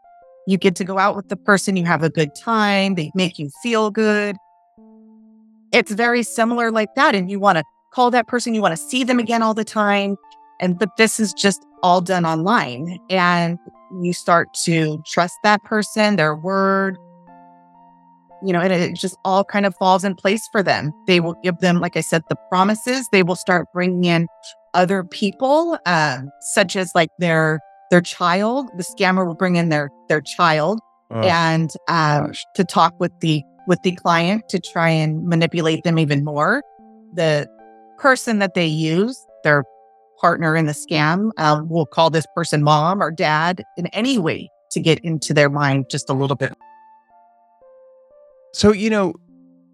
you 0.46 0.58
get 0.58 0.76
to 0.76 0.84
go 0.84 0.98
out 0.98 1.16
with 1.16 1.28
the 1.28 1.36
person, 1.36 1.76
you 1.76 1.84
have 1.84 2.02
a 2.02 2.10
good 2.10 2.34
time, 2.34 2.94
they 2.94 3.10
make 3.14 3.38
you 3.38 3.50
feel 3.62 3.90
good. 3.90 4.36
It's 5.72 5.90
very 5.90 6.22
similar 6.22 6.70
like 6.70 6.94
that. 6.96 7.14
And 7.14 7.30
you 7.30 7.40
want 7.40 7.58
to 7.58 7.64
call 7.92 8.10
that 8.10 8.26
person, 8.26 8.54
you 8.54 8.60
want 8.60 8.76
to 8.76 8.82
see 8.82 9.04
them 9.04 9.18
again 9.18 9.42
all 9.42 9.54
the 9.54 9.64
time. 9.64 10.16
And 10.60 10.78
but 10.78 10.96
this 10.96 11.18
is 11.18 11.32
just 11.32 11.64
all 11.82 12.00
done 12.00 12.26
online. 12.26 12.98
And 13.10 13.58
you 14.02 14.12
start 14.12 14.52
to 14.64 15.02
trust 15.06 15.34
that 15.42 15.62
person, 15.64 16.16
their 16.16 16.36
word, 16.36 16.96
you 18.44 18.52
know, 18.52 18.60
and 18.60 18.72
it 18.72 18.94
just 18.94 19.16
all 19.24 19.44
kind 19.44 19.66
of 19.66 19.74
falls 19.76 20.04
in 20.04 20.14
place 20.14 20.46
for 20.52 20.62
them. 20.62 20.92
They 21.06 21.20
will 21.20 21.36
give 21.42 21.58
them, 21.58 21.80
like 21.80 21.96
I 21.96 22.00
said, 22.00 22.22
the 22.28 22.36
promises. 22.48 23.08
They 23.12 23.22
will 23.22 23.36
start 23.36 23.66
bringing 23.72 24.04
in 24.04 24.26
other 24.74 25.04
people, 25.04 25.78
um, 25.86 26.30
such 26.40 26.76
as 26.76 26.90
like 26.94 27.10
their 27.18 27.60
their 27.90 28.00
child. 28.00 28.68
The 28.76 28.84
scammer 28.84 29.26
will 29.26 29.34
bring 29.34 29.56
in 29.56 29.68
their 29.68 29.90
their 30.08 30.20
child 30.20 30.80
oh, 31.10 31.20
and 31.20 31.70
um, 31.88 32.32
to 32.56 32.64
talk 32.64 32.98
with 33.00 33.12
the 33.20 33.42
with 33.66 33.80
the 33.82 33.92
client 33.92 34.48
to 34.50 34.60
try 34.60 34.90
and 34.90 35.26
manipulate 35.26 35.84
them 35.84 35.98
even 35.98 36.24
more. 36.24 36.62
The 37.14 37.48
person 37.98 38.40
that 38.40 38.54
they 38.54 38.66
use, 38.66 39.24
their 39.42 39.64
partner 40.20 40.56
in 40.56 40.66
the 40.66 40.72
scam, 40.72 41.30
um, 41.38 41.68
will 41.68 41.86
call 41.86 42.10
this 42.10 42.26
person 42.34 42.62
mom 42.62 43.02
or 43.02 43.10
dad 43.10 43.62
in 43.76 43.86
any 43.88 44.18
way 44.18 44.50
to 44.72 44.80
get 44.80 44.98
into 45.00 45.32
their 45.32 45.48
mind 45.48 45.86
just 45.88 46.10
a 46.10 46.12
little 46.12 46.36
bit. 46.36 46.52
So 48.54 48.72
you 48.72 48.88
know, 48.88 49.14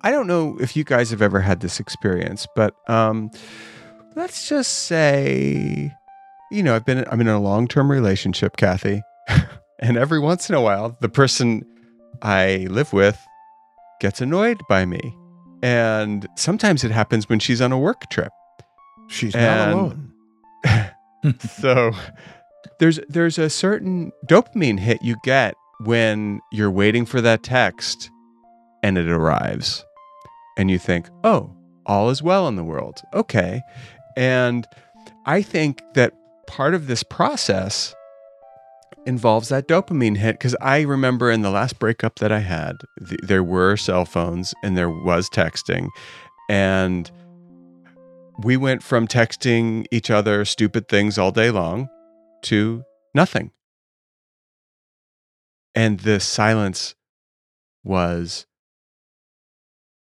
I 0.00 0.10
don't 0.10 0.26
know 0.26 0.56
if 0.58 0.74
you 0.74 0.84
guys 0.84 1.10
have 1.10 1.20
ever 1.20 1.40
had 1.40 1.60
this 1.60 1.80
experience, 1.80 2.46
but 2.56 2.74
um, 2.88 3.30
let's 4.16 4.48
just 4.48 4.72
say 4.84 5.92
you 6.50 6.62
know, 6.62 6.74
I've 6.74 6.86
been 6.86 7.04
I'm 7.10 7.20
in 7.20 7.28
a 7.28 7.38
long-term 7.38 7.90
relationship, 7.90 8.56
Kathy. 8.56 9.02
and 9.78 9.98
every 9.98 10.18
once 10.18 10.48
in 10.48 10.54
a 10.54 10.62
while, 10.62 10.96
the 11.00 11.10
person 11.10 11.62
I 12.22 12.66
live 12.70 12.92
with 12.94 13.20
gets 14.00 14.22
annoyed 14.22 14.60
by 14.66 14.86
me. 14.86 15.14
And 15.62 16.26
sometimes 16.36 16.82
it 16.82 16.90
happens 16.90 17.28
when 17.28 17.38
she's 17.38 17.60
on 17.60 17.72
a 17.72 17.78
work 17.78 18.08
trip. 18.08 18.32
She's 19.08 19.34
and 19.34 19.44
not 19.44 19.74
alone. 19.74 20.94
so 21.60 21.92
there's 22.78 22.98
there's 23.10 23.36
a 23.36 23.50
certain 23.50 24.10
dopamine 24.26 24.80
hit 24.80 25.02
you 25.02 25.16
get 25.22 25.54
when 25.80 26.40
you're 26.50 26.70
waiting 26.70 27.04
for 27.04 27.20
that 27.20 27.42
text 27.42 28.10
and 28.82 28.98
it 28.98 29.08
arrives. 29.08 29.84
And 30.56 30.70
you 30.70 30.78
think, 30.78 31.08
"Oh, 31.24 31.54
all 31.86 32.10
is 32.10 32.22
well 32.22 32.48
in 32.48 32.56
the 32.56 32.64
world." 32.64 33.00
Okay. 33.14 33.62
And 34.16 34.66
I 35.26 35.42
think 35.42 35.82
that 35.94 36.12
part 36.46 36.74
of 36.74 36.86
this 36.86 37.02
process 37.02 37.94
involves 39.06 39.48
that 39.48 39.66
dopamine 39.66 40.16
hit 40.16 40.34
because 40.34 40.56
I 40.60 40.82
remember 40.82 41.30
in 41.30 41.42
the 41.42 41.50
last 41.50 41.78
breakup 41.78 42.18
that 42.18 42.32
I 42.32 42.40
had, 42.40 42.76
th- 43.08 43.20
there 43.22 43.42
were 43.42 43.76
cell 43.76 44.04
phones 44.04 44.54
and 44.62 44.76
there 44.76 44.90
was 44.90 45.30
texting. 45.30 45.88
And 46.48 47.10
we 48.42 48.56
went 48.56 48.82
from 48.82 49.06
texting 49.06 49.86
each 49.90 50.10
other 50.10 50.44
stupid 50.44 50.88
things 50.88 51.18
all 51.18 51.30
day 51.30 51.50
long 51.50 51.88
to 52.42 52.84
nothing. 53.14 53.52
And 55.74 56.00
the 56.00 56.20
silence 56.20 56.94
was 57.84 58.46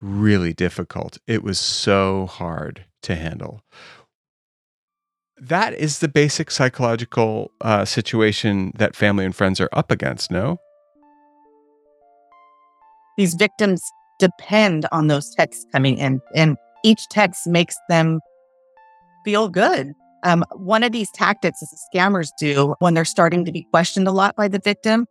really 0.01 0.53
difficult. 0.53 1.19
It 1.27 1.43
was 1.43 1.59
so 1.59 2.27
hard 2.27 2.85
to 3.03 3.15
handle 3.15 3.63
that 5.41 5.75
is 5.75 6.01
the 6.01 6.09
basic 6.09 6.51
psychological 6.51 7.53
uh, 7.61 7.85
situation 7.85 8.73
that 8.77 8.97
family 8.97 9.25
and 9.25 9.35
friends 9.35 9.61
are 9.61 9.69
up 9.73 9.91
against, 9.91 10.31
no? 10.31 10.59
These 13.17 13.35
victims 13.35 13.83
depend 14.19 14.87
on 14.93 15.09
those 15.09 15.33
texts 15.35 15.65
coming 15.73 15.99
in, 15.99 16.21
and 16.35 16.57
each 16.85 17.01
text 17.11 17.47
makes 17.47 17.77
them 17.89 18.21
feel 19.25 19.49
good. 19.49 19.93
Um, 20.25 20.45
one 20.53 20.83
of 20.83 20.93
these 20.93 21.11
tactics 21.13 21.61
that 21.61 21.79
scammers 21.95 22.29
do 22.39 22.75
when 22.81 22.95
they're 22.95 23.05
starting 23.05 23.45
to 23.45 23.53
be 23.53 23.67
questioned 23.71 24.09
a 24.09 24.13
lot 24.13 24.35
by 24.37 24.49
the 24.49 24.59
victim 24.59 25.07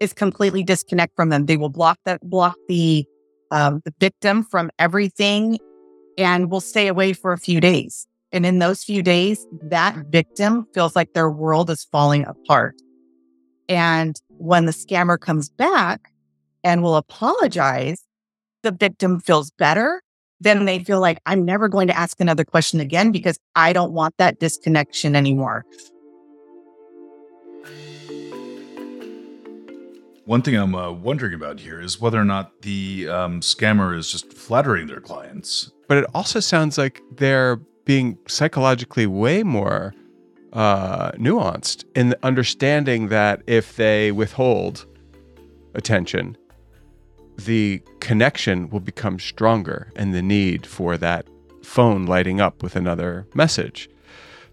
is 0.00 0.12
completely 0.12 0.62
disconnect 0.62 1.14
from 1.16 1.30
them. 1.30 1.46
They 1.46 1.56
will 1.56 1.70
block 1.70 1.98
that 2.04 2.20
block 2.22 2.56
the 2.68 3.06
um, 3.52 3.82
the 3.84 3.94
victim 4.00 4.42
from 4.42 4.70
everything 4.78 5.58
and 6.18 6.50
will 6.50 6.60
stay 6.60 6.88
away 6.88 7.12
for 7.12 7.32
a 7.32 7.38
few 7.38 7.60
days. 7.60 8.06
And 8.32 8.46
in 8.46 8.58
those 8.58 8.82
few 8.82 9.02
days, 9.02 9.46
that 9.62 9.94
victim 10.08 10.66
feels 10.74 10.96
like 10.96 11.12
their 11.12 11.30
world 11.30 11.68
is 11.68 11.84
falling 11.84 12.24
apart. 12.24 12.74
And 13.68 14.16
when 14.38 14.64
the 14.64 14.72
scammer 14.72 15.20
comes 15.20 15.50
back 15.50 16.10
and 16.64 16.82
will 16.82 16.96
apologize, 16.96 18.02
the 18.62 18.72
victim 18.72 19.20
feels 19.20 19.50
better. 19.50 20.02
Then 20.40 20.64
they 20.64 20.82
feel 20.82 21.00
like 21.00 21.18
I'm 21.26 21.44
never 21.44 21.68
going 21.68 21.88
to 21.88 21.96
ask 21.96 22.20
another 22.20 22.44
question 22.44 22.80
again 22.80 23.12
because 23.12 23.38
I 23.54 23.72
don't 23.72 23.92
want 23.92 24.16
that 24.16 24.40
disconnection 24.40 25.14
anymore. 25.14 25.64
One 30.24 30.42
thing 30.42 30.54
I'm 30.54 30.74
uh, 30.74 30.92
wondering 30.92 31.34
about 31.34 31.58
here 31.58 31.80
is 31.80 32.00
whether 32.00 32.20
or 32.20 32.24
not 32.24 32.62
the 32.62 33.08
um, 33.08 33.40
scammer 33.40 33.96
is 33.96 34.10
just 34.10 34.32
flattering 34.32 34.86
their 34.86 35.00
clients. 35.00 35.72
But 35.88 35.98
it 35.98 36.06
also 36.14 36.38
sounds 36.38 36.78
like 36.78 37.02
they're 37.10 37.56
being 37.84 38.16
psychologically 38.28 39.06
way 39.06 39.42
more 39.42 39.92
uh, 40.52 41.10
nuanced 41.12 41.84
in 41.96 42.14
understanding 42.22 43.08
that 43.08 43.42
if 43.48 43.74
they 43.74 44.12
withhold 44.12 44.86
attention, 45.74 46.36
the 47.36 47.82
connection 47.98 48.70
will 48.70 48.80
become 48.80 49.18
stronger 49.18 49.90
and 49.96 50.14
the 50.14 50.22
need 50.22 50.66
for 50.66 50.96
that 50.98 51.26
phone 51.64 52.06
lighting 52.06 52.40
up 52.40 52.62
with 52.62 52.76
another 52.76 53.26
message. 53.34 53.88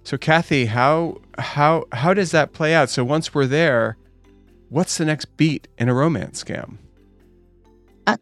So 0.04 0.18
Kathy, 0.18 0.66
how 0.66 1.18
how 1.38 1.86
how 1.92 2.16
does 2.16 2.32
that 2.32 2.54
play 2.54 2.74
out? 2.74 2.90
So 2.90 3.04
once 3.04 3.36
we're 3.36 3.46
there, 3.46 3.98
what's 4.70 4.98
the 4.98 5.06
next 5.06 5.26
beat 5.38 5.68
in 5.78 5.90
a 5.90 5.94
romance 5.94 6.44
scam? 6.44 6.78
Uh, 8.08 8.18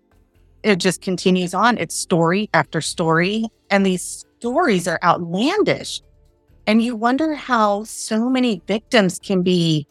it 0.64 0.78
just 0.78 1.02
continues 1.02 1.54
on. 1.54 1.78
It's 1.78 1.96
story 1.96 2.50
after 2.54 2.82
story, 2.82 3.46
and 3.70 3.86
these 3.86 4.26
stories 4.40 4.88
are 4.88 5.00
outlandish. 5.04 6.02
And 6.66 6.82
you 6.82 6.96
wonder 6.96 7.34
how 7.34 7.84
so 7.86 8.30
many 8.30 8.62
victims 8.68 9.20
can 9.20 9.42
be 9.42 9.88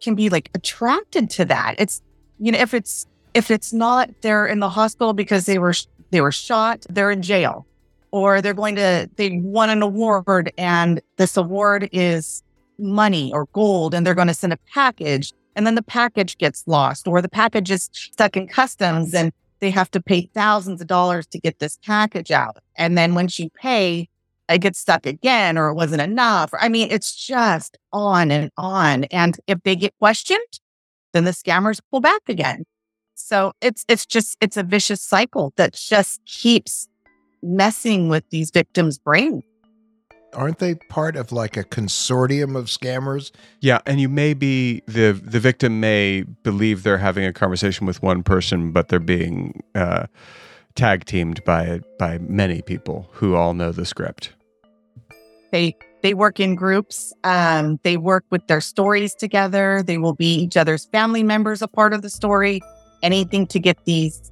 can 0.00 0.14
be 0.14 0.28
like 0.28 0.50
attracted 0.54 1.30
to 1.30 1.44
that. 1.46 1.76
It's 1.78 2.02
you 2.38 2.52
know 2.52 2.58
if 2.58 2.74
it's 2.74 3.06
if 3.34 3.50
it's 3.50 3.72
not 3.72 4.10
they're 4.22 4.46
in 4.46 4.60
the 4.60 4.68
hospital 4.68 5.12
because 5.12 5.46
they 5.46 5.58
were 5.58 5.74
they 6.10 6.20
were 6.20 6.32
shot, 6.32 6.84
they're 6.90 7.10
in 7.10 7.22
jail 7.22 7.66
or 8.10 8.40
they're 8.40 8.54
going 8.54 8.76
to 8.76 9.10
they 9.16 9.38
won 9.38 9.70
an 9.70 9.82
award 9.82 10.52
and 10.58 11.00
this 11.16 11.36
award 11.36 11.88
is 11.92 12.42
money 12.78 13.32
or 13.32 13.46
gold 13.46 13.94
and 13.94 14.06
they're 14.06 14.14
going 14.14 14.28
to 14.28 14.34
send 14.34 14.52
a 14.52 14.58
package 14.72 15.32
and 15.56 15.66
then 15.66 15.74
the 15.74 15.82
package 15.82 16.38
gets 16.38 16.64
lost 16.66 17.06
or 17.06 17.22
the 17.22 17.28
package 17.28 17.70
is 17.70 17.88
stuck 17.92 18.36
in 18.36 18.48
customs 18.48 19.14
and 19.14 19.32
they 19.60 19.70
have 19.70 19.90
to 19.92 20.02
pay 20.02 20.28
thousands 20.34 20.80
of 20.80 20.86
dollars 20.86 21.26
to 21.28 21.38
get 21.38 21.58
this 21.58 21.78
package 21.84 22.30
out. 22.30 22.58
And 22.76 22.98
then 22.98 23.14
once 23.14 23.38
you 23.38 23.50
pay, 23.50 24.08
it 24.48 24.58
gets 24.58 24.78
stuck 24.78 25.06
again 25.06 25.56
or 25.56 25.68
it 25.68 25.74
wasn't 25.74 26.02
enough. 26.02 26.50
I 26.58 26.68
mean, 26.68 26.88
it's 26.90 27.14
just 27.14 27.78
on 27.92 28.30
and 28.30 28.50
on. 28.56 29.04
And 29.04 29.38
if 29.46 29.62
they 29.62 29.76
get 29.76 29.96
questioned, 29.98 30.40
then 31.12 31.24
the 31.24 31.30
scammers 31.30 31.80
pull 31.90 32.00
back 32.00 32.22
again. 32.28 32.64
So 33.14 33.52
it's 33.60 33.84
it's 33.88 34.04
just 34.04 34.36
it's 34.40 34.56
a 34.56 34.64
vicious 34.64 35.00
cycle 35.00 35.52
that 35.56 35.74
just 35.74 36.20
keeps 36.26 36.88
messing 37.42 38.08
with 38.08 38.28
these 38.30 38.50
victims' 38.50 38.98
brains 38.98 39.44
aren't 40.34 40.58
they 40.58 40.74
part 40.74 41.16
of 41.16 41.32
like 41.32 41.56
a 41.56 41.64
consortium 41.64 42.56
of 42.56 42.66
scammers? 42.66 43.30
Yeah, 43.60 43.80
and 43.86 44.00
you 44.00 44.08
may 44.08 44.34
be 44.34 44.82
the 44.86 45.12
the 45.12 45.40
victim 45.40 45.80
may 45.80 46.22
believe 46.42 46.82
they're 46.82 46.98
having 46.98 47.24
a 47.24 47.32
conversation 47.32 47.86
with 47.86 48.02
one 48.02 48.22
person, 48.22 48.72
but 48.72 48.88
they're 48.88 49.00
being 49.00 49.62
uh, 49.74 50.06
tag 50.74 51.04
teamed 51.04 51.42
by 51.44 51.80
by 51.98 52.18
many 52.18 52.62
people 52.62 53.08
who 53.12 53.34
all 53.34 53.54
know 53.54 53.72
the 53.72 53.86
script. 53.86 54.32
They 55.52 55.76
they 56.02 56.14
work 56.14 56.40
in 56.40 56.54
groups. 56.54 57.12
Um, 57.24 57.80
they 57.82 57.96
work 57.96 58.24
with 58.30 58.46
their 58.46 58.60
stories 58.60 59.14
together. 59.14 59.82
They 59.82 59.98
will 59.98 60.14
be 60.14 60.34
each 60.34 60.56
other's 60.56 60.84
family 60.86 61.22
members, 61.22 61.62
a 61.62 61.68
part 61.68 61.94
of 61.94 62.02
the 62.02 62.10
story, 62.10 62.60
anything 63.02 63.46
to 63.48 63.58
get 63.58 63.84
these 63.84 64.30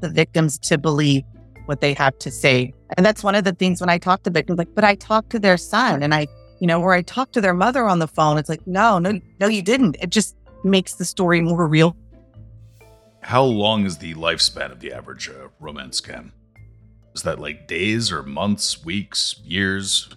the 0.00 0.10
victims 0.10 0.58
to 0.58 0.76
believe 0.76 1.22
what 1.66 1.80
they 1.80 1.94
have 1.94 2.18
to 2.18 2.30
say. 2.30 2.72
And 2.96 3.04
that's 3.04 3.22
one 3.22 3.34
of 3.34 3.44
the 3.44 3.52
things 3.52 3.80
when 3.80 3.90
I 3.90 3.98
talk 3.98 4.22
to 4.24 4.30
victims, 4.30 4.58
like, 4.58 4.74
but 4.74 4.84
I 4.84 4.94
talked 4.94 5.30
to 5.30 5.38
their 5.38 5.56
son 5.56 6.02
and 6.02 6.14
I, 6.14 6.26
you 6.60 6.66
know, 6.66 6.80
where 6.80 6.94
I 6.94 7.02
talked 7.02 7.32
to 7.34 7.40
their 7.40 7.54
mother 7.54 7.86
on 7.86 7.98
the 7.98 8.08
phone. 8.08 8.38
It's 8.38 8.48
like, 8.48 8.66
no, 8.66 8.98
no, 8.98 9.20
no, 9.40 9.46
you 9.46 9.62
didn't. 9.62 9.96
It 10.00 10.10
just 10.10 10.36
makes 10.62 10.94
the 10.94 11.04
story 11.04 11.40
more 11.40 11.66
real. 11.66 11.96
How 13.20 13.42
long 13.42 13.86
is 13.86 13.98
the 13.98 14.14
lifespan 14.14 14.70
of 14.70 14.80
the 14.80 14.92
average 14.92 15.28
uh, 15.28 15.48
romance 15.58 16.00
scam? 16.00 16.30
Is 17.14 17.22
that 17.22 17.38
like 17.38 17.66
days 17.66 18.12
or 18.12 18.22
months, 18.22 18.84
weeks, 18.84 19.40
years? 19.44 20.10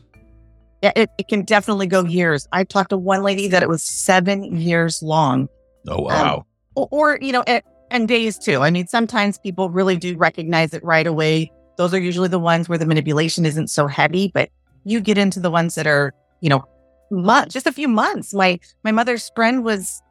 Yeah, 0.81 0.91
it, 0.95 1.09
it 1.17 1.27
can 1.27 1.43
definitely 1.43 1.87
go 1.87 2.03
years. 2.03 2.47
I 2.51 2.63
talked 2.63 2.89
to 2.89 2.97
one 2.97 3.23
lady 3.23 3.47
that 3.47 3.63
it 3.63 3.69
was 3.69 3.83
seven 3.83 4.43
years 4.59 5.01
long. 5.01 5.47
Oh, 5.87 6.01
wow. 6.01 6.35
Um, 6.35 6.43
or, 6.75 6.87
or, 6.91 7.19
you 7.21 7.31
know, 7.31 7.43
it, 7.47 7.63
and 7.91 8.07
days 8.07 8.37
too. 8.37 8.61
I 8.61 8.69
mean, 8.69 8.87
sometimes 8.87 9.37
people 9.37 9.69
really 9.69 9.97
do 9.97 10.15
recognize 10.17 10.73
it 10.73 10.83
right 10.83 11.07
away. 11.07 11.51
Those 11.77 11.93
are 11.93 11.99
usually 11.99 12.27
the 12.27 12.39
ones 12.39 12.67
where 12.67 12.77
the 12.77 12.85
manipulation 12.85 13.45
isn't 13.45 13.67
so 13.69 13.87
heavy, 13.87 14.31
but 14.33 14.49
you 14.83 14.99
get 14.99 15.17
into 15.17 15.39
the 15.39 15.51
ones 15.51 15.75
that 15.75 15.87
are, 15.87 16.13
you 16.41 16.49
know, 16.49 16.63
months, 17.11 17.53
just 17.53 17.67
a 17.67 17.71
few 17.71 17.87
months. 17.87 18.33
My 18.33 18.59
my 18.83 18.91
mother's 18.91 19.31
friend 19.35 19.63
was 19.63 20.01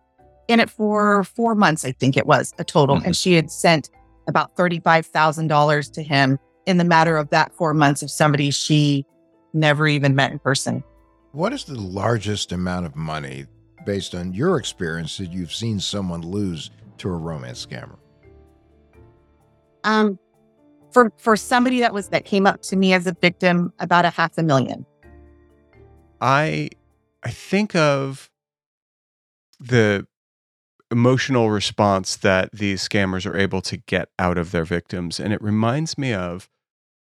in 0.48 0.60
it 0.60 0.70
for 0.70 1.24
four 1.24 1.54
months, 1.54 1.84
I 1.84 1.92
think 1.92 2.16
it 2.16 2.26
was 2.26 2.52
a 2.58 2.64
total, 2.64 2.96
Mhm. 2.98 3.06
and 3.06 3.16
she 3.16 3.32
had 3.34 3.50
sent 3.50 3.90
about 4.28 4.56
thirty 4.56 4.80
five 4.80 5.04
thousand 5.06 5.48
dollars 5.48 5.88
to 5.90 6.02
him 6.02 6.38
in 6.66 6.78
the 6.78 6.84
matter 6.84 7.16
of 7.16 7.30
that 7.30 7.52
four 7.54 7.74
months 7.74 8.02
of 8.02 8.10
somebody 8.10 8.50
she 8.50 9.04
never 9.52 9.86
even 9.88 10.14
met 10.14 10.30
in 10.32 10.38
person. 10.38 10.82
What 11.32 11.52
is 11.52 11.64
the 11.64 11.78
largest 11.80 12.52
amount 12.52 12.86
of 12.86 12.96
money, 12.96 13.46
based 13.84 14.14
on 14.14 14.32
your 14.32 14.56
experience, 14.56 15.16
that 15.18 15.32
you've 15.32 15.52
seen 15.52 15.80
someone 15.80 16.22
lose 16.22 16.70
to 16.98 17.09
a 17.09 17.16
romance 17.16 17.64
scammer? 17.64 17.96
Um, 19.85 20.18
for 20.92 21.12
for 21.18 21.37
somebody 21.37 21.80
that 21.80 21.92
was 21.92 22.09
that 22.09 22.24
came 22.24 22.46
up 22.46 22.62
to 22.62 22.76
me 22.76 22.92
as 22.92 23.06
a 23.06 23.12
victim, 23.20 23.72
about 23.78 24.04
a 24.04 24.11
half 24.11 24.37
a 24.38 24.42
million. 24.42 24.87
I 26.20 26.70
I 27.22 27.30
think 27.30 27.74
of 27.74 28.30
the 29.61 30.06
emotional 30.90 31.50
response 31.50 32.16
that 32.16 32.50
these 32.52 32.87
scammers 32.87 33.26
are 33.26 33.37
able 33.37 33.61
to 33.61 33.76
get 33.76 34.09
out 34.18 34.38
of 34.38 34.52
their 34.52 34.64
victims 34.64 35.18
and 35.18 35.32
it 35.32 35.42
reminds 35.42 35.98
me 35.98 36.12
of 36.12 36.48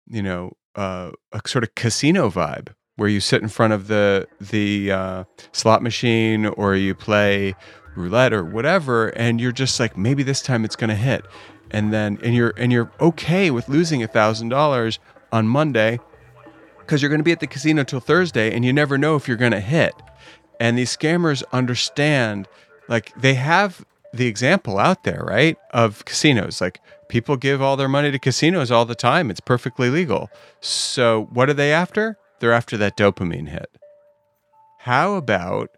you 0.08 0.24
know 0.24 0.54
uh, 0.76 1.12
a 1.32 1.42
sort 1.46 1.64
of 1.64 1.76
casino 1.76 2.30
vibe 2.30 2.70
where 2.96 3.10
you 3.10 3.20
sit 3.20 3.42
in 3.42 3.50
front 3.50 3.74
of 3.74 3.88
the 3.88 4.28
the 4.40 4.92
uh, 4.92 5.24
slot 5.52 5.84
machine 5.84 6.46
or 6.46 6.76
you 6.76 6.96
play 6.96 7.56
roulette 7.96 8.34
or 8.34 8.44
whatever 8.44 9.10
and 9.10 9.40
you're 9.40 9.52
just 9.52 9.80
like 9.80 9.98
maybe 9.98 10.24
this 10.24 10.42
time 10.42 10.66
it's 10.66 10.76
going 10.76 10.90
to 10.90 10.96
hit 10.96 11.26
and 11.72 11.94
then 11.94 12.18
and 12.24 12.36
you're 12.36 12.54
and 12.58 12.72
you're 12.72 12.92
okay 13.00 13.52
with 13.52 13.70
losing 13.70 14.02
a 14.04 14.08
thousand 14.08 14.50
dollars 14.50 15.00
on 15.32 15.48
monday 15.48 16.00
because 16.86 17.02
you're 17.02 17.10
going 17.10 17.20
to 17.20 17.24
be 17.24 17.32
at 17.32 17.40
the 17.40 17.48
casino 17.48 17.84
till 17.84 18.00
Thursday 18.00 18.54
and 18.54 18.66
you 18.66 18.74
never 18.74 18.98
know 18.98 19.16
if 19.16 19.28
you're 19.28 19.38
going 19.38 19.52
to 19.54 19.60
hit. 19.60 19.94
And 20.60 20.78
these 20.78 20.96
scammers 20.96 21.44
understand, 21.52 22.48
like, 22.88 23.14
they 23.16 23.34
have 23.36 23.86
the 24.14 24.28
example 24.28 24.78
out 24.78 25.04
there, 25.04 25.24
right? 25.26 25.58
Of 25.72 26.06
casinos. 26.06 26.62
Like, 26.62 26.80
people 27.10 27.38
give 27.38 27.62
all 27.62 27.76
their 27.78 27.90
money 27.90 28.12
to 28.12 28.20
casinos 28.20 28.70
all 28.70 28.86
the 28.86 28.96
time, 28.96 29.30
it's 29.30 29.40
perfectly 29.40 29.90
legal. 29.90 30.30
So, 30.62 31.28
what 31.32 31.50
are 31.50 31.54
they 31.54 31.72
after? 31.72 32.18
They're 32.40 32.54
after 32.54 32.78
that 32.78 32.98
dopamine 32.98 33.50
hit. 33.50 33.70
How 34.80 35.16
about 35.16 35.70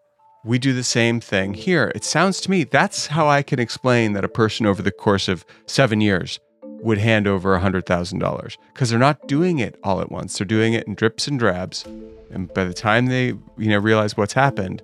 we 0.45 0.59
do 0.59 0.73
the 0.73 0.83
same 0.83 1.19
thing 1.19 1.53
here? 1.53 1.91
It 1.95 2.03
sounds 2.03 2.39
to 2.41 2.51
me 2.51 2.63
that's 2.63 3.07
how 3.07 3.27
I 3.27 3.41
can 3.41 3.59
explain 3.59 4.13
that 4.13 4.23
a 4.23 4.29
person 4.29 4.65
over 4.65 4.81
the 4.81 4.91
course 4.91 5.27
of 5.27 5.45
seven 5.65 5.99
years 6.01 6.39
would 6.63 6.99
hand 6.99 7.27
over 7.27 7.57
$100,000 7.57 8.57
because 8.73 8.89
they're 8.89 8.99
not 8.99 9.27
doing 9.27 9.59
it 9.59 9.79
all 9.83 10.01
at 10.01 10.11
once. 10.11 10.37
They're 10.37 10.45
doing 10.45 10.73
it 10.73 10.85
in 10.87 10.93
drips 10.93 11.27
and 11.27 11.39
drabs. 11.39 11.83
And 12.29 12.53
by 12.53 12.63
the 12.63 12.73
time 12.73 13.07
they, 13.07 13.27
you 13.57 13.69
know, 13.69 13.79
realize 13.79 14.15
what's 14.15 14.33
happened, 14.33 14.83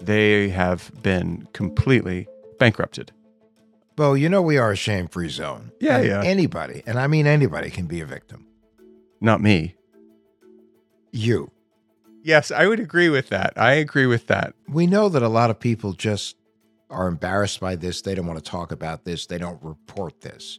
they 0.00 0.50
have 0.50 0.90
been 1.02 1.48
completely 1.54 2.28
bankrupted. 2.58 3.10
Well, 3.96 4.16
you 4.16 4.28
know 4.28 4.42
we 4.42 4.58
are 4.58 4.72
a 4.72 4.76
shame 4.76 5.08
free 5.08 5.28
zone. 5.28 5.72
Yeah, 5.80 6.00
yeah. 6.00 6.22
Anybody, 6.22 6.82
and 6.86 6.98
I 6.98 7.06
mean 7.06 7.26
anybody, 7.26 7.70
can 7.70 7.86
be 7.86 8.00
a 8.00 8.06
victim. 8.06 8.46
Not 9.20 9.42
me. 9.42 9.76
You. 11.12 11.50
Yes, 12.22 12.50
I 12.50 12.66
would 12.66 12.80
agree 12.80 13.08
with 13.08 13.28
that. 13.30 13.54
I 13.56 13.72
agree 13.72 14.06
with 14.06 14.26
that. 14.26 14.54
We 14.68 14.86
know 14.86 15.08
that 15.08 15.22
a 15.22 15.28
lot 15.28 15.50
of 15.50 15.58
people 15.58 15.92
just 15.92 16.36
are 16.90 17.08
embarrassed 17.08 17.60
by 17.60 17.76
this. 17.76 18.02
They 18.02 18.14
don't 18.14 18.26
want 18.26 18.42
to 18.44 18.50
talk 18.50 18.72
about 18.72 19.04
this. 19.04 19.26
They 19.26 19.38
don't 19.38 19.62
report 19.62 20.20
this. 20.20 20.58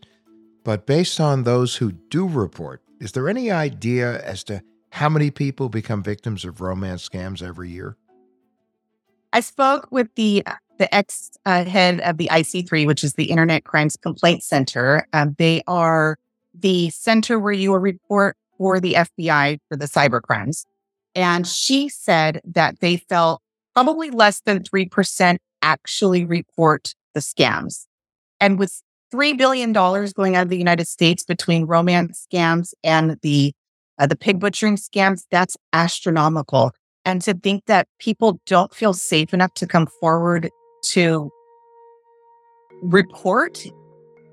But 0.63 0.85
based 0.85 1.19
on 1.19 1.43
those 1.43 1.75
who 1.75 1.91
do 1.91 2.27
report, 2.27 2.81
is 2.99 3.11
there 3.11 3.27
any 3.27 3.51
idea 3.51 4.23
as 4.23 4.43
to 4.45 4.61
how 4.91 5.09
many 5.09 5.31
people 5.31 5.69
become 5.69 6.03
victims 6.03 6.45
of 6.45 6.61
romance 6.61 7.07
scams 7.07 7.41
every 7.41 7.69
year? 7.69 7.97
I 9.33 9.39
spoke 9.39 9.87
with 9.91 10.13
the 10.15 10.43
the 10.77 10.93
ex 10.93 11.31
uh, 11.45 11.63
head 11.63 12.01
of 12.01 12.17
the 12.17 12.27
IC3, 12.31 12.87
which 12.87 13.03
is 13.03 13.13
the 13.13 13.25
Internet 13.25 13.63
Crimes 13.63 13.95
Complaint 13.95 14.43
Center. 14.43 15.07
Um, 15.13 15.35
they 15.37 15.61
are 15.67 16.17
the 16.53 16.89
center 16.89 17.39
where 17.39 17.53
you 17.53 17.71
will 17.71 17.79
report 17.79 18.35
for 18.57 18.79
the 18.79 18.93
FBI 18.93 19.59
for 19.69 19.77
the 19.77 19.85
cyber 19.85 20.21
crimes. 20.21 20.65
And 21.15 21.45
she 21.45 21.89
said 21.89 22.41
that 22.45 22.79
they 22.79 22.97
felt 22.97 23.41
probably 23.73 24.09
less 24.09 24.41
than 24.41 24.63
3% 24.63 25.37
actually 25.61 26.25
report 26.25 26.93
the 27.13 27.19
scams. 27.19 27.85
And 28.39 28.57
with 28.57 28.81
$3 29.13 29.37
billion 29.37 29.73
going 29.73 30.35
out 30.35 30.43
of 30.43 30.49
the 30.49 30.57
United 30.57 30.87
States 30.87 31.23
between 31.23 31.65
romance 31.65 32.27
scams 32.31 32.73
and 32.83 33.17
the 33.21 33.53
uh, 33.99 34.07
the 34.07 34.15
pig 34.15 34.39
butchering 34.39 34.77
scams, 34.77 35.25
that's 35.29 35.55
astronomical. 35.73 36.71
And 37.05 37.21
to 37.21 37.35
think 37.35 37.65
that 37.65 37.87
people 37.99 38.39
don't 38.47 38.73
feel 38.73 38.93
safe 38.93 39.31
enough 39.31 39.53
to 39.55 39.67
come 39.67 39.85
forward 39.99 40.49
to 40.85 41.29
report 42.81 43.63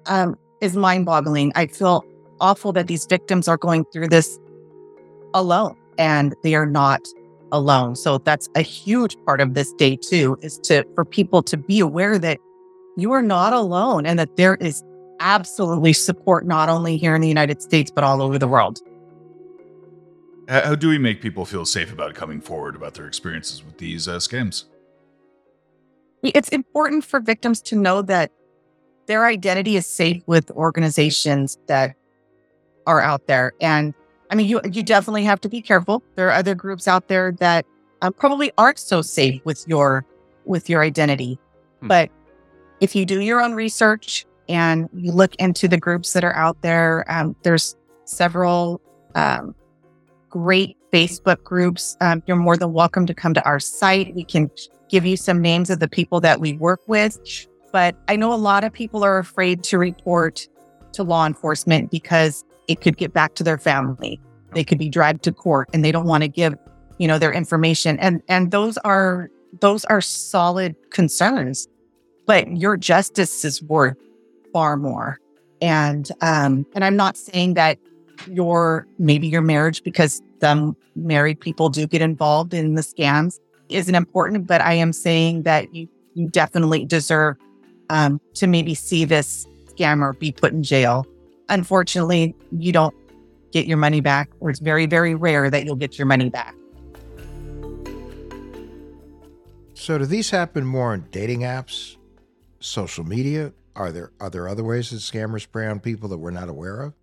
um, 0.06 0.36
is 0.62 0.74
mind 0.74 1.04
boggling. 1.04 1.52
I 1.54 1.66
feel 1.66 2.02
awful 2.40 2.72
that 2.72 2.86
these 2.86 3.04
victims 3.04 3.46
are 3.46 3.58
going 3.58 3.84
through 3.92 4.08
this 4.08 4.38
alone 5.34 5.76
and 5.98 6.34
they 6.42 6.54
are 6.54 6.66
not 6.66 7.00
alone. 7.52 7.96
So 7.96 8.18
that's 8.18 8.48
a 8.54 8.62
huge 8.62 9.16
part 9.26 9.40
of 9.40 9.54
this 9.54 9.72
day 9.74 9.96
too, 9.96 10.38
is 10.42 10.58
to 10.60 10.84
for 10.94 11.04
people 11.04 11.42
to 11.44 11.56
be 11.56 11.80
aware 11.80 12.18
that 12.18 12.38
you 12.96 13.12
are 13.12 13.22
not 13.22 13.52
alone 13.52 14.06
and 14.06 14.18
that 14.18 14.36
there 14.36 14.56
is 14.56 14.82
absolutely 15.20 15.92
support 15.92 16.46
not 16.46 16.68
only 16.68 16.96
here 16.96 17.14
in 17.14 17.20
the 17.20 17.28
United 17.28 17.60
States, 17.62 17.90
but 17.90 18.04
all 18.04 18.22
over 18.22 18.38
the 18.38 18.48
world. 18.48 18.80
How 20.48 20.74
do 20.74 20.88
we 20.88 20.98
make 20.98 21.20
people 21.20 21.44
feel 21.44 21.66
safe 21.66 21.92
about 21.92 22.14
coming 22.14 22.40
forward 22.40 22.74
about 22.74 22.94
their 22.94 23.06
experiences 23.06 23.62
with 23.62 23.76
these 23.78 24.08
uh, 24.08 24.16
scams? 24.16 24.64
It's 26.22 26.48
important 26.48 27.04
for 27.04 27.20
victims 27.20 27.60
to 27.62 27.76
know 27.76 28.02
that 28.02 28.32
their 29.06 29.26
identity 29.26 29.76
is 29.76 29.86
safe 29.86 30.22
with 30.26 30.50
organizations 30.52 31.58
that 31.66 31.94
are 32.86 33.00
out 33.00 33.26
there. 33.26 33.52
And 33.60 33.94
I 34.30 34.34
mean, 34.34 34.46
you 34.46 34.60
you 34.70 34.82
definitely 34.82 35.24
have 35.24 35.40
to 35.42 35.48
be 35.48 35.62
careful. 35.62 36.02
There 36.14 36.28
are 36.28 36.32
other 36.32 36.54
groups 36.54 36.86
out 36.86 37.08
there 37.08 37.32
that 37.32 37.64
um, 38.02 38.12
probably 38.12 38.52
aren't 38.58 38.78
so 38.78 39.02
safe 39.02 39.40
with 39.44 39.66
your 39.66 40.04
with 40.44 40.68
your 40.68 40.82
identity. 40.82 41.38
Hmm. 41.80 41.88
But 41.88 42.10
if 42.80 42.94
you 42.94 43.04
do 43.06 43.20
your 43.20 43.40
own 43.40 43.54
research 43.54 44.26
and 44.48 44.88
you 44.94 45.12
look 45.12 45.34
into 45.36 45.68
the 45.68 45.78
groups 45.78 46.12
that 46.12 46.24
are 46.24 46.34
out 46.34 46.60
there, 46.62 47.04
um, 47.08 47.36
there's 47.42 47.76
several 48.04 48.80
um, 49.14 49.54
great 50.30 50.76
Facebook 50.92 51.42
groups. 51.42 51.96
Um, 52.00 52.22
you're 52.26 52.36
more 52.36 52.56
than 52.56 52.72
welcome 52.72 53.06
to 53.06 53.14
come 53.14 53.34
to 53.34 53.44
our 53.44 53.60
site. 53.60 54.14
We 54.14 54.24
can 54.24 54.50
give 54.88 55.04
you 55.04 55.16
some 55.16 55.42
names 55.42 55.70
of 55.70 55.80
the 55.80 55.88
people 55.88 56.20
that 56.20 56.40
we 56.40 56.54
work 56.54 56.80
with. 56.86 57.18
But 57.72 57.96
I 58.08 58.16
know 58.16 58.32
a 58.32 58.36
lot 58.36 58.64
of 58.64 58.72
people 58.72 59.04
are 59.04 59.18
afraid 59.18 59.62
to 59.64 59.78
report 59.78 60.48
to 60.92 61.02
law 61.02 61.26
enforcement 61.26 61.90
because 61.90 62.44
it 62.68 62.80
could 62.80 62.96
get 62.96 63.12
back 63.12 63.34
to 63.34 63.42
their 63.42 63.58
family. 63.58 64.20
They 64.52 64.64
could 64.64 64.78
be 64.78 64.88
dragged 64.88 65.24
to 65.24 65.32
court 65.32 65.68
and 65.72 65.84
they 65.84 65.92
don't 65.92 66.06
want 66.06 66.22
to 66.22 66.28
give, 66.28 66.54
you 66.98 67.08
know, 67.08 67.18
their 67.18 67.32
information. 67.32 67.98
And 67.98 68.22
and 68.28 68.50
those 68.50 68.78
are 68.78 69.30
those 69.60 69.84
are 69.86 70.00
solid 70.00 70.76
concerns. 70.90 71.66
But 72.26 72.56
your 72.56 72.76
justice 72.76 73.44
is 73.44 73.62
worth 73.62 73.96
far 74.52 74.76
more. 74.76 75.18
And 75.60 76.10
um 76.20 76.66
and 76.74 76.84
I'm 76.84 76.96
not 76.96 77.16
saying 77.16 77.54
that 77.54 77.78
your 78.26 78.86
maybe 78.98 79.26
your 79.28 79.42
marriage 79.42 79.82
because 79.82 80.22
some 80.40 80.76
married 80.96 81.40
people 81.40 81.68
do 81.68 81.86
get 81.86 82.02
involved 82.02 82.54
in 82.54 82.74
the 82.74 82.82
scams 82.82 83.38
isn't 83.68 83.94
important, 83.94 84.46
but 84.46 84.60
I 84.60 84.74
am 84.74 84.92
saying 84.92 85.42
that 85.42 85.74
you 85.74 85.88
you 86.14 86.28
definitely 86.28 86.84
deserve 86.84 87.36
um, 87.90 88.20
to 88.34 88.46
maybe 88.46 88.74
see 88.74 89.04
this 89.04 89.46
scammer 89.70 90.18
be 90.18 90.32
put 90.32 90.52
in 90.52 90.62
jail. 90.62 91.06
Unfortunately, 91.48 92.34
you 92.52 92.72
don't 92.72 92.94
get 93.52 93.66
your 93.66 93.78
money 93.78 94.00
back, 94.00 94.28
or 94.40 94.50
it's 94.50 94.60
very 94.60 94.86
very 94.86 95.14
rare 95.14 95.50
that 95.50 95.64
you'll 95.64 95.76
get 95.76 95.98
your 95.98 96.06
money 96.06 96.28
back. 96.30 96.54
So, 99.74 99.96
do 99.96 100.04
these 100.04 100.28
happen 100.30 100.66
more 100.66 100.92
on 100.92 101.06
dating 101.10 101.40
apps, 101.40 101.96
social 102.60 103.04
media, 103.04 103.52
Are 103.76 103.92
there 103.92 104.10
are 104.20 104.28
there 104.28 104.48
other 104.48 104.64
ways 104.64 104.90
that 104.90 104.96
scammers 104.96 105.50
prey 105.50 105.66
on 105.66 105.80
people 105.80 106.08
that 106.10 106.18
we're 106.18 106.30
not 106.32 106.48
aware 106.48 106.82
of? 106.82 106.94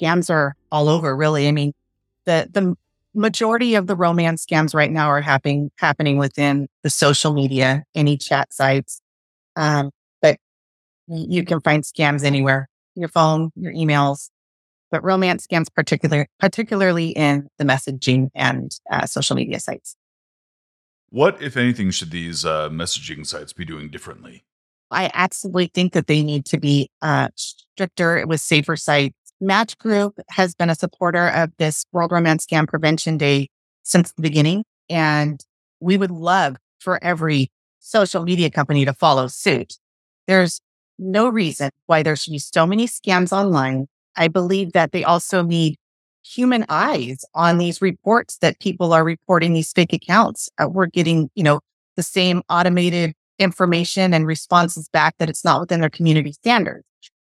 Scams 0.00 0.30
are 0.30 0.54
all 0.70 0.88
over, 0.88 1.16
really. 1.16 1.48
I 1.48 1.52
mean, 1.52 1.72
the 2.26 2.48
the 2.52 2.76
majority 3.12 3.74
of 3.74 3.86
the 3.86 3.96
romance 3.96 4.46
scams 4.46 4.72
right 4.74 4.90
now 4.90 5.08
are 5.08 5.20
happening 5.20 5.70
happening 5.76 6.16
within 6.16 6.68
the 6.82 6.90
social 6.90 7.32
media, 7.32 7.82
any 7.94 8.16
chat 8.16 8.52
sites. 8.52 9.00
Um, 9.56 9.90
but 10.22 10.38
you 11.08 11.44
can 11.44 11.60
find 11.60 11.82
scams 11.82 12.22
anywhere, 12.24 12.68
your 12.94 13.08
phone, 13.08 13.50
your 13.56 13.72
emails, 13.72 14.30
but 14.90 15.02
romance 15.04 15.46
scams 15.46 15.72
particular 15.72 16.26
particularly 16.38 17.10
in 17.10 17.48
the 17.58 17.64
messaging 17.64 18.28
and 18.34 18.72
uh, 18.90 19.06
social 19.06 19.36
media 19.36 19.60
sites. 19.60 19.96
What, 21.10 21.42
if 21.42 21.56
anything, 21.56 21.90
should 21.90 22.10
these 22.12 22.44
uh, 22.44 22.68
messaging 22.68 23.26
sites 23.26 23.52
be 23.52 23.64
doing 23.64 23.90
differently? 23.90 24.44
I 24.92 25.10
absolutely 25.14 25.70
think 25.72 25.92
that 25.92 26.06
they 26.06 26.22
need 26.22 26.44
to 26.46 26.58
be 26.58 26.88
uh, 27.02 27.28
stricter 27.34 28.26
with 28.26 28.40
safer 28.40 28.76
sites. 28.76 29.14
Match 29.40 29.78
Group 29.78 30.18
has 30.30 30.54
been 30.54 30.70
a 30.70 30.74
supporter 30.74 31.28
of 31.28 31.50
this 31.58 31.84
World 31.92 32.12
Romance 32.12 32.46
Scam 32.46 32.68
Prevention 32.68 33.16
Day 33.16 33.48
since 33.82 34.12
the 34.12 34.22
beginning. 34.22 34.64
And 34.88 35.40
we 35.80 35.96
would 35.96 36.10
love 36.10 36.56
for 36.78 37.02
every 37.02 37.50
social 37.78 38.22
media 38.22 38.50
company 38.50 38.84
to 38.84 38.92
follow 38.92 39.26
suit. 39.28 39.74
There's 40.26 40.60
no 41.00 41.28
reason 41.28 41.70
why 41.86 42.02
there 42.02 42.16
should 42.16 42.32
be 42.32 42.38
so 42.38 42.66
many 42.66 42.86
scams 42.86 43.32
online. 43.32 43.86
I 44.16 44.28
believe 44.28 44.72
that 44.72 44.92
they 44.92 45.04
also 45.04 45.42
need 45.42 45.76
human 46.22 46.66
eyes 46.68 47.24
on 47.34 47.58
these 47.58 47.80
reports 47.80 48.38
that 48.38 48.60
people 48.60 48.92
are 48.92 49.02
reporting 49.02 49.54
these 49.54 49.72
fake 49.72 49.92
accounts. 49.92 50.48
Uh, 50.58 50.68
we're 50.68 50.86
getting, 50.86 51.30
you 51.34 51.42
know, 51.42 51.60
the 51.96 52.02
same 52.02 52.42
automated 52.48 53.14
information 53.38 54.12
and 54.12 54.26
responses 54.26 54.88
back 54.88 55.16
that 55.18 55.30
it's 55.30 55.44
not 55.44 55.60
within 55.60 55.80
their 55.80 55.90
community 55.90 56.32
standards. 56.32 56.84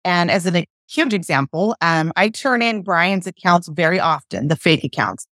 And 0.03 0.29
as 0.29 0.45
a 0.45 0.65
huge 0.87 1.13
example, 1.13 1.75
um, 1.81 2.13
I 2.15 2.29
turn 2.29 2.61
in 2.61 2.83
Brian's 2.83 3.25
accounts 3.25 3.67
very 3.67 3.99
often, 3.99 4.47
the 4.47 4.55
fake 4.55 4.83
accounts, 4.83 5.25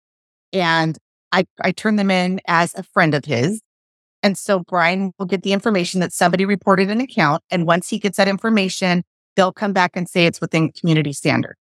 and 0.53 0.97
I, 1.33 1.45
I 1.61 1.71
turn 1.71 1.97
them 1.97 2.09
in 2.09 2.39
as 2.47 2.73
a 2.75 2.83
friend 2.83 3.13
of 3.13 3.25
his. 3.25 3.61
And 4.23 4.37
so 4.37 4.59
Brian 4.59 5.13
will 5.17 5.25
get 5.25 5.43
the 5.43 5.53
information 5.53 5.99
that 5.99 6.13
somebody 6.13 6.45
reported 6.45 6.89
an 6.89 7.01
account. 7.01 7.43
And 7.49 7.65
once 7.65 7.89
he 7.89 7.97
gets 7.97 8.17
that 8.17 8.27
information, 8.27 9.03
they'll 9.35 9.51
come 9.51 9.73
back 9.73 9.91
and 9.95 10.07
say 10.07 10.25
it's 10.25 10.41
within 10.41 10.71
community 10.71 11.13
standard. 11.13 11.55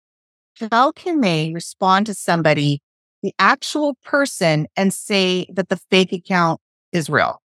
How 0.71 0.91
can 0.91 1.21
they 1.21 1.51
respond 1.53 2.05
to 2.07 2.13
somebody, 2.13 2.81
the 3.23 3.33
actual 3.39 3.95
person, 4.03 4.67
and 4.75 4.93
say 4.93 5.47
that 5.53 5.69
the 5.69 5.79
fake 5.89 6.11
account 6.11 6.59
is 6.91 7.09
real? 7.09 7.41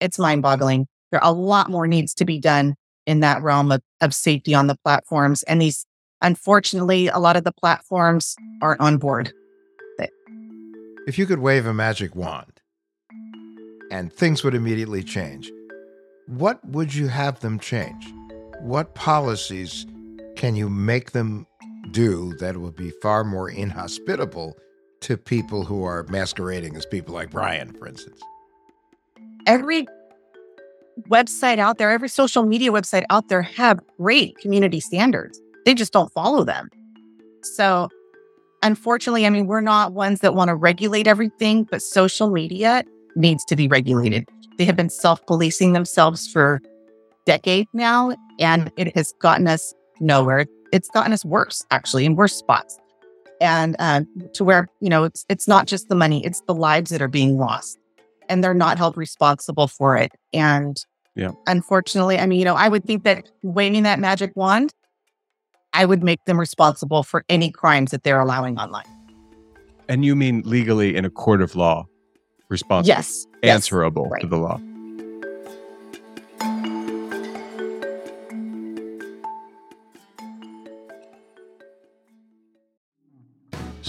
It's 0.00 0.18
mind 0.18 0.42
boggling. 0.42 0.88
There 1.12 1.22
are 1.22 1.30
a 1.30 1.34
lot 1.34 1.70
more 1.70 1.86
needs 1.86 2.14
to 2.14 2.24
be 2.24 2.40
done 2.40 2.74
in 3.06 3.20
that 3.20 3.42
realm 3.42 3.70
of, 3.70 3.80
of 4.00 4.12
safety 4.12 4.54
on 4.54 4.66
the 4.66 4.76
platforms. 4.82 5.44
And 5.44 5.62
these, 5.62 5.86
unfortunately, 6.20 7.06
a 7.08 7.18
lot 7.18 7.36
of 7.36 7.44
the 7.44 7.52
platforms 7.52 8.34
aren't 8.60 8.80
on 8.80 8.98
board. 8.98 9.32
If 11.06 11.18
you 11.18 11.26
could 11.26 11.40
wave 11.40 11.66
a 11.66 11.74
magic 11.74 12.14
wand 12.14 12.51
and 13.92 14.10
things 14.10 14.42
would 14.42 14.54
immediately 14.54 15.04
change, 15.04 15.52
what 16.26 16.64
would 16.66 16.94
you 16.94 17.08
have 17.08 17.38
them 17.40 17.58
change? 17.58 18.10
What 18.60 18.94
policies 18.94 19.86
can 20.34 20.56
you 20.56 20.70
make 20.70 21.12
them 21.12 21.46
do 21.90 22.32
that 22.38 22.56
would 22.56 22.74
be 22.74 22.90
far 23.02 23.22
more 23.22 23.50
inhospitable 23.50 24.56
to 25.00 25.16
people 25.18 25.64
who 25.64 25.84
are 25.84 26.04
masquerading 26.04 26.74
as 26.74 26.86
people 26.86 27.14
like 27.14 27.30
Brian, 27.30 27.74
for 27.74 27.86
instance? 27.86 28.18
Every 29.46 29.86
website 31.10 31.58
out 31.58 31.76
there, 31.76 31.90
every 31.90 32.08
social 32.08 32.44
media 32.44 32.72
website 32.72 33.04
out 33.10 33.28
there 33.28 33.42
have 33.42 33.78
great 33.98 34.38
community 34.38 34.80
standards. 34.80 35.38
They 35.66 35.74
just 35.74 35.92
don't 35.92 36.10
follow 36.12 36.44
them. 36.44 36.70
So, 37.42 37.88
unfortunately, 38.62 39.26
I 39.26 39.30
mean, 39.30 39.46
we're 39.46 39.60
not 39.60 39.92
ones 39.92 40.20
that 40.20 40.34
want 40.34 40.48
to 40.48 40.54
regulate 40.54 41.06
everything, 41.06 41.64
but 41.64 41.82
social 41.82 42.30
media 42.30 42.84
needs 43.16 43.44
to 43.46 43.56
be 43.56 43.68
regulated. 43.68 44.28
They 44.58 44.64
have 44.64 44.76
been 44.76 44.90
self 44.90 45.24
policing 45.26 45.72
themselves 45.72 46.30
for 46.30 46.60
decades 47.26 47.68
now, 47.72 48.16
and 48.38 48.70
it 48.76 48.94
has 48.96 49.12
gotten 49.20 49.46
us 49.48 49.74
nowhere. 50.00 50.46
It's 50.72 50.88
gotten 50.88 51.12
us 51.12 51.24
worse 51.24 51.64
actually 51.70 52.04
in 52.04 52.16
worse 52.16 52.34
spots. 52.34 52.78
And 53.40 53.74
uh, 53.78 54.02
to 54.34 54.44
where 54.44 54.68
you 54.80 54.88
know 54.88 55.04
it's 55.04 55.24
it's 55.28 55.48
not 55.48 55.66
just 55.66 55.88
the 55.88 55.96
money 55.96 56.24
it's 56.24 56.42
the 56.42 56.54
lives 56.54 56.90
that 56.90 57.02
are 57.02 57.08
being 57.08 57.38
lost 57.38 57.76
and 58.28 58.42
they're 58.42 58.54
not 58.54 58.78
held 58.78 58.96
responsible 58.96 59.66
for 59.66 59.96
it. 59.96 60.12
And 60.32 60.76
yeah. 61.14 61.30
unfortunately 61.46 62.18
i 62.18 62.26
mean 62.26 62.38
you 62.38 62.44
know 62.44 62.54
i 62.54 62.68
would 62.68 62.84
think 62.84 63.04
that 63.04 63.30
waving 63.42 63.82
that 63.82 63.98
magic 63.98 64.32
wand 64.34 64.72
i 65.74 65.84
would 65.84 66.02
make 66.02 66.24
them 66.24 66.40
responsible 66.40 67.02
for 67.02 67.24
any 67.28 67.50
crimes 67.50 67.90
that 67.90 68.02
they're 68.02 68.20
allowing 68.20 68.58
online. 68.58 68.86
And 69.88 70.04
you 70.04 70.16
mean 70.16 70.42
legally 70.46 70.96
in 70.96 71.04
a 71.04 71.10
court 71.10 71.42
of 71.42 71.54
law 71.54 71.86
responsible 72.52 72.94
yes 72.94 73.26
answerable 73.42 74.04
yes, 74.04 74.12
right. 74.12 74.20
to 74.20 74.26
the 74.28 74.36
law 74.36 74.60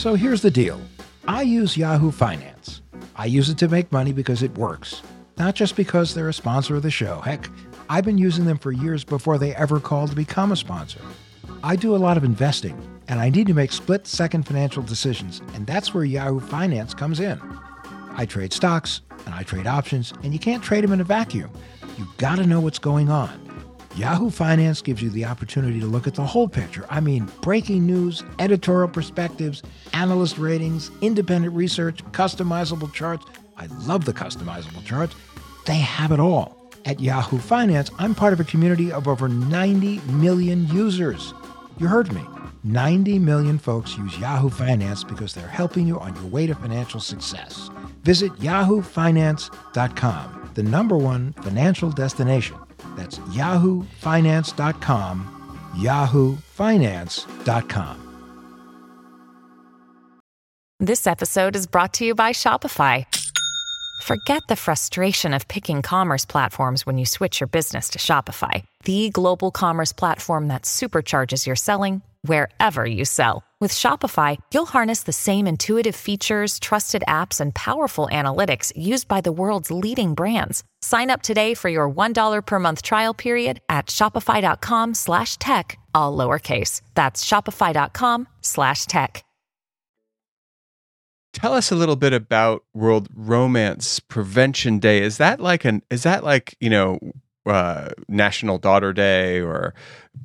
So 0.03 0.15
here's 0.15 0.41
the 0.41 0.51
deal 0.51 0.81
I 1.29 1.43
use 1.43 1.77
Yahoo 1.77 2.11
Finance. 2.11 2.81
I 3.15 3.25
use 3.25 3.49
it 3.49 3.57
to 3.59 3.69
make 3.69 3.89
money 3.89 4.11
because 4.11 4.43
it 4.43 4.57
works, 4.57 5.01
not 5.37 5.55
just 5.55 5.77
because 5.77 6.13
they're 6.13 6.27
a 6.27 6.33
sponsor 6.33 6.75
of 6.75 6.81
the 6.83 6.91
show. 6.91 7.21
Heck, 7.21 7.47
I've 7.89 8.03
been 8.03 8.17
using 8.17 8.43
them 8.43 8.57
for 8.57 8.73
years 8.73 9.05
before 9.05 9.37
they 9.37 9.55
ever 9.55 9.79
called 9.79 10.09
to 10.09 10.15
become 10.17 10.51
a 10.51 10.57
sponsor. 10.57 10.99
I 11.63 11.77
do 11.77 11.95
a 11.95 12.03
lot 12.05 12.17
of 12.17 12.25
investing, 12.25 12.77
and 13.07 13.21
I 13.21 13.29
need 13.29 13.47
to 13.47 13.53
make 13.53 13.71
split 13.71 14.05
second 14.05 14.43
financial 14.45 14.83
decisions, 14.83 15.41
and 15.53 15.65
that's 15.65 15.93
where 15.93 16.03
Yahoo 16.03 16.41
Finance 16.41 16.93
comes 16.93 17.21
in. 17.21 17.39
I 18.15 18.25
trade 18.25 18.53
stocks, 18.53 19.01
and 19.25 19.33
I 19.33 19.43
trade 19.43 19.67
options, 19.67 20.13
and 20.23 20.33
you 20.33 20.39
can't 20.39 20.63
trade 20.63 20.83
them 20.83 20.93
in 20.93 21.01
a 21.01 21.03
vacuum. 21.03 21.49
You've 21.97 22.15
gotta 22.17 22.45
know 22.45 22.59
what's 22.59 22.79
going 22.79 23.09
on. 23.09 23.39
Yahoo 23.95 24.31
Finance 24.31 24.81
gives 24.81 25.03
you 25.03 25.11
the 25.11 25.25
opportunity 25.25 25.79
to 25.79 25.85
look 25.85 26.07
at 26.07 26.15
the 26.15 26.25
whole 26.25 26.47
picture. 26.47 26.85
I 26.89 26.99
mean, 26.99 27.29
breaking 27.41 27.85
news, 27.85 28.23
editorial 28.39 28.87
perspectives, 28.87 29.61
analyst 29.93 30.39
ratings, 30.39 30.89
independent 31.01 31.53
research, 31.53 32.03
customizable 32.05 32.91
charts. 32.91 33.25
I 33.55 33.67
love 33.85 34.05
the 34.05 34.13
customizable 34.13 34.83
charts. 34.83 35.15
They 35.65 35.75
have 35.75 36.11
it 36.11 36.19
all. 36.19 36.71
At 36.85 36.99
Yahoo 36.99 37.37
Finance, 37.37 37.91
I'm 37.99 38.15
part 38.15 38.33
of 38.33 38.39
a 38.39 38.43
community 38.43 38.91
of 38.91 39.07
over 39.07 39.29
90 39.29 39.99
million 40.11 40.67
users. 40.67 41.33
You 41.77 41.87
heard 41.87 42.11
me. 42.11 42.25
90 42.63 43.19
million 43.19 43.59
folks 43.59 43.97
use 43.97 44.17
Yahoo 44.17 44.49
Finance 44.49 45.03
because 45.03 45.33
they're 45.33 45.47
helping 45.47 45.85
you 45.85 45.99
on 45.99 46.15
your 46.15 46.25
way 46.25 46.47
to 46.47 46.55
financial 46.55 46.99
success. 46.99 47.69
Visit 48.03 48.33
yahoofinance.com, 48.33 50.51
the 50.53 50.63
number 50.63 50.97
one 50.97 51.33
financial 51.33 51.89
destination 51.89 52.57
that's 52.95 53.17
yahoofinance.com, 53.19 55.59
yahoofinance.com. 55.75 57.99
This 60.79 61.05
episode 61.07 61.55
is 61.55 61.65
brought 61.65 61.93
to 61.93 62.05
you 62.05 62.13
by 62.13 62.33
Shopify. 62.33 63.05
Forget 64.01 64.43
the 64.49 64.57
frustration 64.57 65.33
of 65.33 65.47
picking 65.47 65.81
commerce 65.81 66.25
platforms 66.25 66.85
when 66.85 66.97
you 66.97 67.05
switch 67.05 67.39
your 67.39 67.47
business 67.47 67.91
to 67.91 67.99
Shopify, 67.99 68.65
the 68.83 69.09
global 69.09 69.49
commerce 69.49 69.93
platform 69.93 70.49
that 70.49 70.63
supercharges 70.63 71.47
your 71.47 71.55
selling 71.55 72.01
wherever 72.23 72.85
you 72.85 73.05
sell. 73.05 73.43
With 73.63 73.71
Shopify, 73.71 74.37
you'll 74.53 74.65
harness 74.65 75.03
the 75.03 75.13
same 75.13 75.47
intuitive 75.47 75.95
features, 75.95 76.59
trusted 76.59 77.01
apps, 77.07 77.39
and 77.39 77.55
powerful 77.55 78.09
analytics 78.11 78.73
used 78.75 79.07
by 79.07 79.21
the 79.21 79.31
world's 79.31 79.71
leading 79.71 80.15
brands. 80.15 80.65
Sign 80.81 81.09
up 81.09 81.21
today 81.21 81.53
for 81.53 81.69
your 81.69 81.89
$1 81.89 82.45
per 82.45 82.59
month 82.59 82.81
trial 82.81 83.13
period 83.13 83.61
at 83.69 83.87
shopify.com 83.87 84.95
slash 84.95 85.37
tech, 85.37 85.79
all 85.95 86.17
lowercase. 86.17 86.81
That's 86.93 87.23
shopify.com 87.23 88.27
slash 88.41 88.85
tech. 88.85 89.23
Tell 91.31 91.53
us 91.53 91.71
a 91.71 91.75
little 91.75 91.95
bit 91.95 92.11
about 92.11 92.65
World 92.73 93.07
Romance 93.15 94.01
Prevention 94.01 94.79
Day. 94.79 95.01
Is 95.01 95.19
that 95.19 95.39
like 95.39 95.63
an 95.63 95.83
is 95.89 96.03
that 96.03 96.25
like, 96.25 96.57
you 96.59 96.69
know, 96.69 96.99
uh, 97.45 97.89
National 98.07 98.57
Daughter 98.57 98.93
Day 98.93 99.41
or 99.41 99.73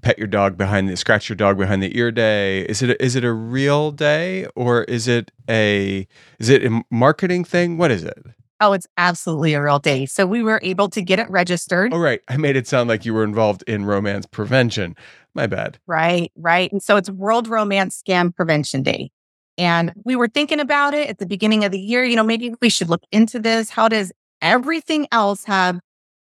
pet 0.02 0.18
your 0.18 0.26
dog 0.26 0.56
behind 0.56 0.88
the 0.88 0.96
scratch 0.96 1.28
your 1.28 1.36
dog 1.36 1.58
behind 1.58 1.82
the 1.82 1.96
ear 1.96 2.10
day? 2.10 2.62
Is 2.62 2.82
it 2.82 2.90
a, 2.90 3.04
is 3.04 3.16
it 3.16 3.24
a 3.24 3.32
real 3.32 3.90
day 3.90 4.46
or 4.54 4.84
is 4.84 5.08
it 5.08 5.30
a 5.48 6.06
is 6.38 6.48
it 6.48 6.64
a 6.64 6.82
marketing 6.90 7.44
thing? 7.44 7.78
What 7.78 7.90
is 7.90 8.04
it? 8.04 8.24
Oh, 8.60 8.72
it's 8.72 8.88
absolutely 8.96 9.54
a 9.54 9.62
real 9.62 9.78
day. 9.78 10.04
So 10.06 10.26
we 10.26 10.42
were 10.42 10.58
able 10.64 10.88
to 10.90 11.00
get 11.00 11.20
it 11.20 11.30
registered. 11.30 11.94
Oh, 11.94 11.98
right. 11.98 12.20
I 12.26 12.36
made 12.36 12.56
it 12.56 12.66
sound 12.66 12.88
like 12.88 13.04
you 13.04 13.14
were 13.14 13.22
involved 13.22 13.62
in 13.68 13.84
romance 13.84 14.26
prevention. 14.26 14.96
My 15.34 15.46
bad. 15.46 15.78
Right, 15.86 16.32
right. 16.36 16.70
And 16.72 16.82
so 16.82 16.96
it's 16.96 17.08
World 17.08 17.46
Romance 17.46 18.02
Scam 18.02 18.34
Prevention 18.34 18.82
Day. 18.82 19.10
And 19.56 19.92
we 20.04 20.16
were 20.16 20.28
thinking 20.28 20.58
about 20.58 20.94
it 20.94 21.08
at 21.08 21.18
the 21.18 21.26
beginning 21.26 21.64
of 21.64 21.70
the 21.70 21.78
year. 21.78 22.04
You 22.04 22.16
know, 22.16 22.24
maybe 22.24 22.52
we 22.60 22.68
should 22.68 22.88
look 22.88 23.02
into 23.12 23.38
this. 23.38 23.70
How 23.70 23.88
does 23.88 24.12
everything 24.42 25.06
else 25.12 25.44
have 25.44 25.78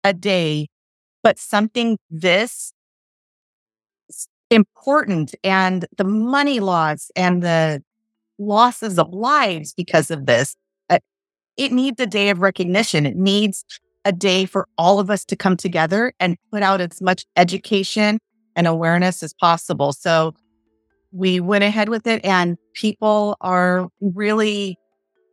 a 0.04 0.14
day 0.14 0.68
But 1.24 1.40
something 1.40 1.98
this 2.10 2.74
important 4.50 5.34
and 5.44 5.86
the 5.98 6.04
money 6.04 6.60
loss 6.60 7.10
and 7.16 7.42
the 7.42 7.82
losses 8.38 9.00
of 9.00 9.14
lives 9.14 9.74
because 9.74 10.12
of 10.12 10.26
this, 10.26 10.56
uh, 10.90 11.00
it 11.58 11.72
needs 11.72 12.00
a 12.00 12.06
day 12.06 12.30
of 12.30 12.40
recognition. 12.40 13.06
It 13.06 13.16
needs 13.16 13.66
a 14.06 14.12
day 14.12 14.46
for 14.46 14.68
all 14.78 15.00
of 15.00 15.10
us 15.10 15.26
to 15.26 15.36
come 15.36 15.56
together 15.58 16.14
and 16.20 16.38
put 16.52 16.62
out 16.62 16.82
as 16.82 17.02
much 17.02 17.26
education 17.38 18.20
and 18.56 18.68
awareness 18.68 19.24
as 19.24 19.34
possible. 19.34 19.94
So 19.94 20.34
we 21.12 21.40
went 21.40 21.64
ahead 21.64 21.90
with 21.90 22.08
it 22.08 22.24
and 22.26 22.58
people 22.74 23.38
are 23.42 23.88
really 24.02 24.78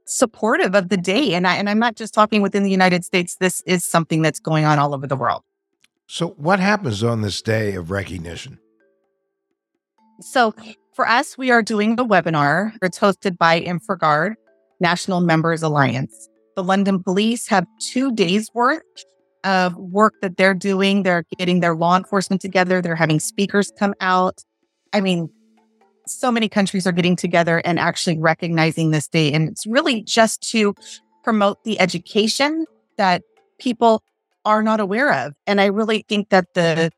supportive 0.07 0.75
of 0.75 0.89
the 0.89 0.97
day. 0.97 1.35
And 1.35 1.47
I 1.47 1.57
and 1.57 1.69
I'm 1.69 1.79
not 1.79 1.97
just 1.97 2.15
talking 2.15 2.43
within 2.43 2.63
the 2.63 2.71
United 2.71 3.05
States. 3.05 3.37
This 3.41 3.63
is 3.67 3.85
something 3.85 4.23
that's 4.23 4.41
going 4.41 4.65
on 4.65 4.79
all 4.79 4.95
over 4.95 5.07
the 5.07 5.17
world. 5.17 5.43
So 6.13 6.31
what 6.31 6.59
happens 6.59 7.05
on 7.05 7.23
this 7.23 7.41
day 7.41 7.77
of 7.77 7.93
recognition? 7.93 8.59
So 10.19 10.53
for 10.93 11.07
us, 11.07 11.39
we 11.39 11.53
are 11.53 11.63
doing 11.63 11.93
a 12.01 12.05
webinar. 12.05 12.73
It's 12.83 12.99
hosted 12.99 13.39
by 13.39 13.61
InfraGard, 13.61 14.35
National 14.81 15.21
Members 15.21 15.63
Alliance. 15.63 16.29
The 16.57 16.65
London 16.65 17.01
Police 17.01 17.47
have 17.47 17.65
two 17.93 18.11
days 18.11 18.51
worth 18.53 18.83
of 19.45 19.77
work 19.77 20.15
that 20.21 20.37
they're 20.37 20.53
doing. 20.53 21.05
They're 21.05 21.23
getting 21.39 21.61
their 21.61 21.77
law 21.77 21.97
enforcement 21.97 22.43
together. 22.43 22.83
They're 22.83 22.97
having 22.97 23.21
speakers 23.21 23.71
come 23.79 23.95
out. 24.01 24.43
I 24.93 25.01
mean, 25.01 25.31
so 26.09 26.33
many 26.33 26.49
countries 26.49 26.89
are 26.89 26.93
getting 26.93 27.15
together 27.15 27.63
and 27.65 27.79
actually 27.79 28.19
recognizing 28.19 28.91
this 28.91 29.07
day. 29.07 29.33
And 29.33 29.49
it's 29.49 29.65
really 29.65 30.03
just 30.03 30.43
to 30.51 30.75
promote 31.23 31.63
the 31.63 31.79
education 31.79 32.67
that 32.97 33.23
people 33.61 34.03
are 34.45 34.63
not 34.63 34.81
aware 34.81 35.13
of. 35.13 35.35
And 35.47 35.61
I 35.61 35.67
really 35.67 36.05
think 36.09 36.31
that 36.31 36.55
the 36.55 36.91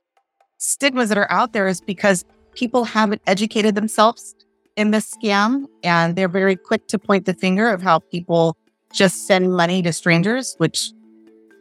stigmas 0.58 1.08
that 1.08 1.18
are 1.18 1.30
out 1.30 1.52
there 1.52 1.66
is 1.66 1.80
because 1.80 2.24
people 2.54 2.84
haven't 2.84 3.22
educated 3.26 3.74
themselves 3.74 4.34
in 4.76 4.90
this 4.90 5.14
scam 5.14 5.66
and 5.82 6.16
they're 6.16 6.28
very 6.28 6.56
quick 6.56 6.86
to 6.88 6.98
point 6.98 7.26
the 7.26 7.34
finger 7.34 7.68
of 7.68 7.82
how 7.82 7.98
people 7.98 8.56
just 8.92 9.26
send 9.26 9.54
money 9.54 9.82
to 9.82 9.92
strangers, 9.92 10.54
which 10.58 10.92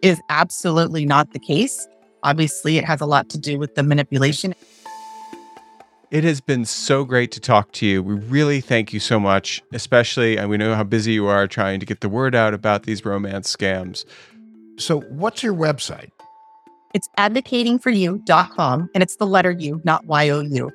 is 0.01 0.19
absolutely 0.29 1.05
not 1.05 1.31
the 1.33 1.39
case. 1.39 1.87
Obviously, 2.23 2.77
it 2.77 2.85
has 2.85 3.01
a 3.01 3.05
lot 3.05 3.29
to 3.29 3.37
do 3.37 3.57
with 3.57 3.75
the 3.75 3.83
manipulation. 3.83 4.53
It 6.11 6.25
has 6.25 6.41
been 6.41 6.65
so 6.65 7.05
great 7.05 7.31
to 7.31 7.39
talk 7.39 7.71
to 7.73 7.85
you. 7.85 8.03
We 8.03 8.15
really 8.15 8.59
thank 8.59 8.91
you 8.91 8.99
so 8.99 9.17
much, 9.17 9.61
especially, 9.71 10.37
and 10.37 10.49
we 10.49 10.57
know 10.57 10.75
how 10.75 10.83
busy 10.83 11.13
you 11.13 11.27
are 11.27 11.47
trying 11.47 11.79
to 11.79 11.85
get 11.85 12.01
the 12.01 12.09
word 12.09 12.35
out 12.35 12.53
about 12.53 12.83
these 12.83 13.05
romance 13.05 13.55
scams. 13.55 14.03
So, 14.77 15.01
what's 15.01 15.43
your 15.43 15.53
website? 15.53 16.09
It's 16.93 17.07
advocatingforyou.com, 17.17 18.89
and 18.93 19.01
it's 19.03 19.15
the 19.15 19.25
letter 19.27 19.51
U, 19.51 19.81
not 19.83 20.05
Y 20.05 20.29
O 20.29 20.41
U. 20.41 20.71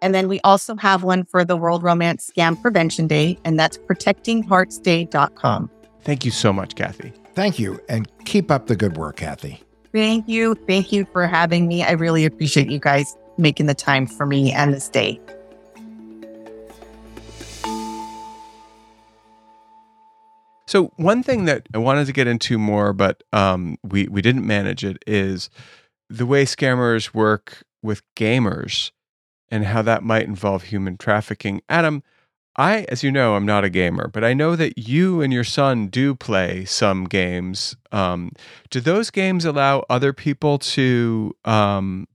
And 0.00 0.14
then 0.14 0.28
we 0.28 0.40
also 0.40 0.76
have 0.76 1.02
one 1.02 1.24
for 1.24 1.44
the 1.44 1.56
World 1.56 1.82
Romance 1.82 2.30
Scam 2.30 2.60
Prevention 2.60 3.06
Day, 3.06 3.38
and 3.44 3.58
that's 3.58 3.76
protectingheartsday.com. 3.76 5.70
Thank 6.02 6.24
you 6.24 6.30
so 6.30 6.52
much, 6.52 6.74
Kathy. 6.76 7.12
Thank 7.34 7.58
you, 7.58 7.80
and 7.88 8.08
keep 8.24 8.50
up 8.50 8.66
the 8.66 8.76
good 8.76 8.96
work, 8.96 9.16
Kathy. 9.16 9.62
Thank 9.92 10.28
you. 10.28 10.54
Thank 10.66 10.92
you 10.92 11.06
for 11.12 11.26
having 11.26 11.66
me. 11.66 11.82
I 11.82 11.92
really 11.92 12.24
appreciate 12.24 12.70
you 12.70 12.78
guys 12.78 13.16
making 13.36 13.66
the 13.66 13.74
time 13.74 14.06
for 14.06 14.26
me 14.26 14.52
and 14.52 14.72
this 14.72 14.88
day. 14.88 15.20
So 20.68 20.92
one 20.96 21.22
thing 21.22 21.46
that 21.46 21.66
I 21.72 21.78
wanted 21.78 22.06
to 22.08 22.12
get 22.12 22.26
into 22.26 22.58
more, 22.58 22.92
but 22.92 23.22
um, 23.32 23.78
we 23.82 24.06
we 24.06 24.20
didn't 24.20 24.46
manage 24.46 24.84
it, 24.84 25.02
is 25.06 25.48
the 26.10 26.26
way 26.26 26.44
scammers 26.44 27.14
work 27.14 27.62
with 27.82 28.02
gamers 28.14 28.90
and 29.50 29.64
how 29.64 29.80
that 29.80 30.02
might 30.02 30.26
involve 30.26 30.64
human 30.64 30.98
trafficking. 30.98 31.62
Adam, 31.70 32.02
I, 32.56 32.84
as 32.90 33.02
you 33.02 33.10
know, 33.10 33.34
I'm 33.34 33.46
not 33.46 33.64
a 33.64 33.70
gamer, 33.70 34.08
but 34.08 34.24
I 34.24 34.34
know 34.34 34.56
that 34.56 34.76
you 34.76 35.22
and 35.22 35.32
your 35.32 35.42
son 35.42 35.86
do 35.86 36.14
play 36.14 36.66
some 36.66 37.04
games. 37.04 37.74
Um, 37.90 38.32
do 38.68 38.78
those 38.78 39.10
games 39.10 39.46
allow 39.46 39.86
other 39.88 40.12
people 40.12 40.58
to 40.58 41.34
um, 41.46 42.06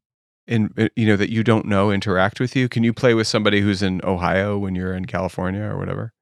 in 0.46 0.72
uh, 0.78 0.90
you 0.96 1.08
know 1.08 1.16
that 1.16 1.32
you 1.32 1.44
don't 1.44 1.66
know 1.66 1.90
interact 1.90 2.40
with 2.40 2.56
you? 2.56 2.70
Can 2.70 2.84
you 2.84 2.94
play 2.94 3.16
with 3.16 3.26
somebody 3.26 3.62
who's 3.62 3.82
in 3.82 4.00
Ohio 4.04 4.60
when 4.60 4.76
you're 4.76 4.94
in 4.94 5.06
California 5.06 5.64
or 5.64 5.80
whatever? 5.80 6.14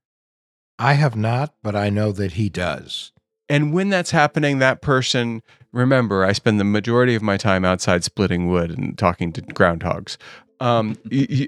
I 0.81 0.93
have 0.93 1.15
not, 1.15 1.53
but 1.61 1.75
I 1.75 1.91
know 1.91 2.11
that 2.11 2.31
he 2.33 2.49
does. 2.49 3.11
And 3.47 3.71
when 3.71 3.89
that's 3.89 4.09
happening, 4.09 4.57
that 4.57 4.81
person, 4.81 5.43
remember, 5.71 6.25
I 6.25 6.31
spend 6.31 6.59
the 6.59 6.63
majority 6.63 7.13
of 7.13 7.21
my 7.21 7.37
time 7.37 7.63
outside 7.63 8.03
splitting 8.03 8.49
wood 8.49 8.75
and 8.75 8.97
talking 8.97 9.31
to 9.33 9.43
groundhogs. 9.43 10.17
Um, 10.59 10.97
you, 11.11 11.47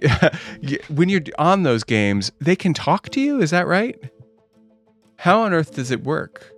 you, 0.62 0.78
when 0.88 1.10
you're 1.10 1.24
on 1.40 1.64
those 1.64 1.84
games, 1.84 2.32
they 2.40 2.56
can 2.56 2.76
talk 2.76 3.10
to 3.10 3.20
you. 3.20 3.42
Is 3.42 3.50
that 3.50 3.66
right? 3.66 4.00
How 5.16 5.42
on 5.42 5.52
earth 5.52 5.74
does 5.74 5.90
it 5.90 6.04
work? 6.04 6.54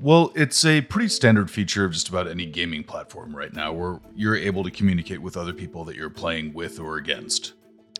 Well, 0.00 0.30
it's 0.36 0.64
a 0.64 0.82
pretty 0.82 1.08
standard 1.08 1.50
feature 1.50 1.84
of 1.84 1.90
just 1.90 2.08
about 2.08 2.28
any 2.28 2.46
gaming 2.46 2.84
platform 2.84 3.34
right 3.34 3.52
now 3.52 3.72
where 3.72 3.98
you're 4.14 4.36
able 4.36 4.62
to 4.62 4.70
communicate 4.70 5.20
with 5.20 5.36
other 5.36 5.52
people 5.52 5.82
that 5.86 5.96
you're 5.96 6.10
playing 6.10 6.54
with 6.54 6.78
or 6.78 6.96
against. 6.96 7.54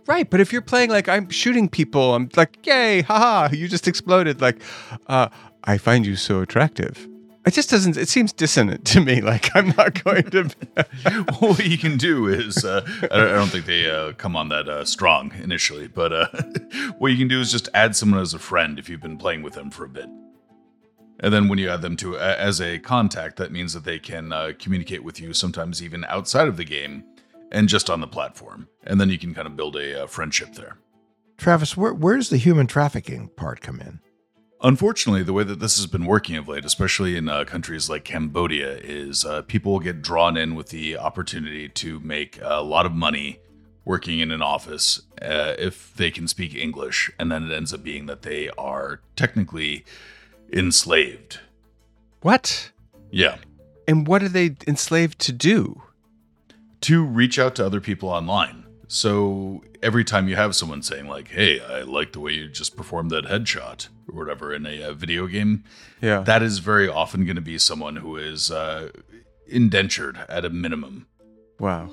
Right, 0.08 0.28
but 0.28 0.40
if 0.40 0.54
you're 0.54 0.62
playing 0.62 0.88
like 0.88 1.06
I'm 1.06 1.28
shooting 1.28 1.68
people, 1.68 2.14
I'm 2.14 2.30
like, 2.34 2.66
yay, 2.66 3.02
haha, 3.02 3.54
you 3.54 3.68
just 3.68 3.86
exploded. 3.86 4.40
Like, 4.40 4.62
uh, 5.06 5.28
I 5.64 5.76
find 5.76 6.06
you 6.06 6.16
so 6.16 6.40
attractive. 6.40 7.06
It 7.44 7.52
just 7.52 7.68
doesn't. 7.68 7.94
It 7.98 8.08
seems 8.08 8.32
dissonant 8.32 8.86
to 8.86 9.00
me. 9.00 9.20
Like 9.28 9.54
I'm 9.54 9.74
not 9.76 10.02
going 10.02 10.30
to. 10.30 10.44
what 11.40 11.62
you 11.66 11.76
can 11.76 11.98
do 11.98 12.26
is, 12.26 12.64
uh, 12.64 12.80
I, 13.02 13.16
don't, 13.18 13.28
I, 13.28 13.32
don't, 13.34 13.48
think 13.48 13.66
they 13.66 13.90
uh, 13.90 14.12
come 14.14 14.34
on 14.34 14.48
that 14.48 14.66
uh, 14.66 14.86
strong 14.86 15.30
initially, 15.42 15.88
but 15.88 16.10
uh, 16.10 16.28
what 16.98 17.12
you 17.12 17.18
can 17.18 17.28
do 17.28 17.42
is 17.42 17.52
just 17.52 17.68
add 17.74 17.94
someone 17.94 18.20
as 18.20 18.32
a 18.32 18.38
friend 18.38 18.78
if 18.78 18.88
you've 18.88 19.02
been 19.02 19.18
playing 19.18 19.42
with 19.42 19.52
them 19.52 19.70
for 19.70 19.84
a 19.84 19.90
bit. 19.90 20.08
And 21.20 21.34
then 21.34 21.48
when 21.48 21.58
you 21.58 21.68
add 21.68 21.82
them 21.82 21.96
to 21.98 22.16
as 22.16 22.62
a 22.62 22.78
contact, 22.78 23.36
that 23.36 23.52
means 23.52 23.74
that 23.74 23.84
they 23.84 23.98
can 23.98 24.32
uh, 24.32 24.52
communicate 24.58 25.04
with 25.04 25.20
you 25.20 25.34
sometimes 25.34 25.82
even 25.82 26.06
outside 26.06 26.48
of 26.48 26.56
the 26.56 26.64
game 26.64 27.04
and 27.50 27.68
just 27.68 27.90
on 27.90 28.00
the 28.00 28.06
platform. 28.06 28.68
And 28.84 29.00
then 29.00 29.08
you 29.08 29.18
can 29.18 29.34
kind 29.34 29.46
of 29.46 29.56
build 29.56 29.76
a 29.76 30.04
uh, 30.04 30.06
friendship 30.06 30.54
there. 30.54 30.78
Travis, 31.36 31.76
where, 31.76 31.94
where 31.94 32.16
does 32.16 32.30
the 32.30 32.36
human 32.36 32.66
trafficking 32.66 33.28
part 33.36 33.60
come 33.60 33.80
in? 33.80 34.00
Unfortunately, 34.60 35.22
the 35.22 35.32
way 35.32 35.44
that 35.44 35.60
this 35.60 35.76
has 35.76 35.86
been 35.86 36.04
working 36.04 36.36
of 36.36 36.48
late, 36.48 36.64
especially 36.64 37.16
in 37.16 37.28
uh, 37.28 37.44
countries 37.44 37.88
like 37.88 38.04
Cambodia, 38.04 38.76
is 38.78 39.24
uh, 39.24 39.42
people 39.42 39.78
get 39.78 40.02
drawn 40.02 40.36
in 40.36 40.56
with 40.56 40.70
the 40.70 40.98
opportunity 40.98 41.68
to 41.68 42.00
make 42.00 42.40
a 42.42 42.60
lot 42.60 42.84
of 42.84 42.92
money 42.92 43.38
working 43.84 44.18
in 44.18 44.32
an 44.32 44.42
office 44.42 45.02
uh, 45.22 45.54
if 45.58 45.94
they 45.94 46.10
can 46.10 46.26
speak 46.26 46.56
English. 46.56 47.10
And 47.20 47.30
then 47.30 47.48
it 47.48 47.54
ends 47.54 47.72
up 47.72 47.84
being 47.84 48.06
that 48.06 48.22
they 48.22 48.50
are 48.58 49.00
technically 49.14 49.84
enslaved. 50.52 51.38
What? 52.22 52.72
Yeah. 53.12 53.36
And 53.86 54.08
what 54.08 54.24
are 54.24 54.28
they 54.28 54.56
enslaved 54.66 55.20
to 55.20 55.32
do? 55.32 55.82
To 56.82 57.04
reach 57.04 57.38
out 57.38 57.54
to 57.56 57.66
other 57.66 57.80
people 57.80 58.08
online. 58.08 58.64
So 58.86 59.62
every 59.82 60.04
time 60.04 60.28
you 60.28 60.36
have 60.36 60.56
someone 60.56 60.82
saying 60.82 61.08
like, 61.08 61.28
"Hey, 61.28 61.60
I 61.60 61.82
like 61.82 62.12
the 62.12 62.20
way 62.20 62.32
you 62.32 62.48
just 62.48 62.76
performed 62.76 63.10
that 63.10 63.26
headshot," 63.26 63.88
or 64.08 64.14
whatever 64.16 64.54
in 64.54 64.64
a, 64.64 64.80
a 64.82 64.94
video 64.94 65.26
game, 65.26 65.64
yeah, 66.00 66.20
that 66.20 66.42
is 66.42 66.60
very 66.60 66.88
often 66.88 67.24
going 67.24 67.36
to 67.36 67.42
be 67.42 67.58
someone 67.58 67.96
who 67.96 68.16
is 68.16 68.50
uh, 68.50 68.90
indentured 69.46 70.18
at 70.28 70.44
a 70.44 70.50
minimum. 70.50 71.06
Wow. 71.58 71.90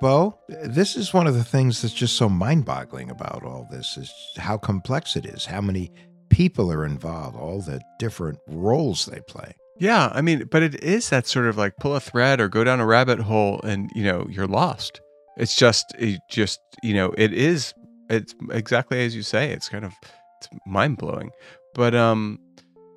Beau, 0.00 0.38
this 0.64 0.96
is 0.96 1.14
one 1.14 1.26
of 1.26 1.34
the 1.34 1.44
things 1.44 1.80
that's 1.80 1.94
just 1.94 2.16
so 2.16 2.28
mind-boggling 2.28 3.08
about 3.08 3.42
all 3.44 3.66
this 3.70 3.96
is 3.96 4.12
how 4.36 4.58
complex 4.58 5.16
it 5.16 5.24
is, 5.24 5.46
how 5.46 5.62
many 5.62 5.92
people 6.28 6.70
are 6.70 6.84
involved, 6.84 7.36
all 7.36 7.62
the 7.62 7.80
different 7.98 8.38
roles 8.48 9.06
they 9.06 9.20
play. 9.20 9.54
Yeah, 9.78 10.10
I 10.12 10.20
mean, 10.20 10.44
but 10.50 10.62
it 10.62 10.82
is 10.82 11.10
that 11.10 11.26
sort 11.26 11.46
of 11.46 11.56
like 11.56 11.76
pull 11.78 11.96
a 11.96 12.00
thread 12.00 12.40
or 12.40 12.48
go 12.48 12.62
down 12.62 12.80
a 12.80 12.86
rabbit 12.86 13.18
hole 13.18 13.60
and, 13.62 13.90
you 13.94 14.04
know, 14.04 14.26
you're 14.30 14.46
lost. 14.46 15.00
It's 15.36 15.56
just 15.56 15.94
it 15.98 16.20
just, 16.30 16.60
you 16.82 16.94
know, 16.94 17.12
it 17.18 17.32
is 17.32 17.74
it's 18.08 18.34
exactly 18.50 19.04
as 19.04 19.16
you 19.16 19.22
say. 19.22 19.50
It's 19.50 19.68
kind 19.68 19.84
of 19.84 19.92
it's 20.38 20.48
mind-blowing. 20.64 21.30
But 21.74 21.94
um 21.94 22.38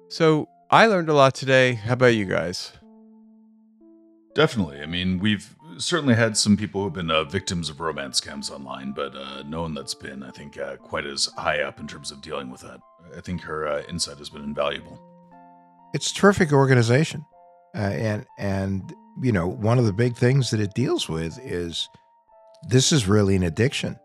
so 0.09 0.47
I 0.69 0.85
learned 0.85 1.09
a 1.09 1.13
lot 1.13 1.33
today. 1.33 1.73
How 1.73 1.93
about 1.93 2.15
you 2.15 2.25
guys? 2.25 2.73
Definitely. 4.35 4.81
I 4.81 4.85
mean, 4.85 5.17
we've 5.17 5.55
certainly 5.79 6.13
had 6.13 6.37
some 6.37 6.57
people 6.57 6.83
who've 6.83 6.93
been 6.93 7.09
uh, 7.09 7.23
victims 7.23 7.69
of 7.69 7.79
romance 7.79 8.21
scams 8.21 8.51
online, 8.51 8.91
but 8.91 9.15
uh, 9.15 9.43
no 9.47 9.61
one 9.61 9.73
that's 9.73 9.95
been, 9.95 10.21
I 10.23 10.31
think, 10.31 10.59
uh, 10.59 10.75
quite 10.75 11.05
as 11.05 11.25
high 11.37 11.61
up 11.61 11.79
in 11.79 11.87
terms 11.87 12.11
of 12.11 12.21
dealing 12.21 12.51
with 12.51 12.61
that. 12.61 12.79
I 13.15 13.21
think 13.21 13.41
her 13.41 13.67
uh, 13.67 13.83
insight 13.89 14.17
has 14.17 14.29
been 14.29 14.43
invaluable. 14.43 15.01
It's 15.93 16.11
terrific 16.11 16.51
organization, 16.51 17.25
uh, 17.75 17.79
and 17.79 18.25
and 18.37 18.93
you 19.21 19.31
know 19.31 19.47
one 19.47 19.79
of 19.79 19.85
the 19.85 19.93
big 19.93 20.15
things 20.15 20.51
that 20.51 20.59
it 20.59 20.73
deals 20.73 21.09
with 21.09 21.39
is 21.39 21.89
this 22.67 22.91
is 22.91 23.07
really 23.07 23.35
an 23.35 23.43
addiction. 23.43 23.99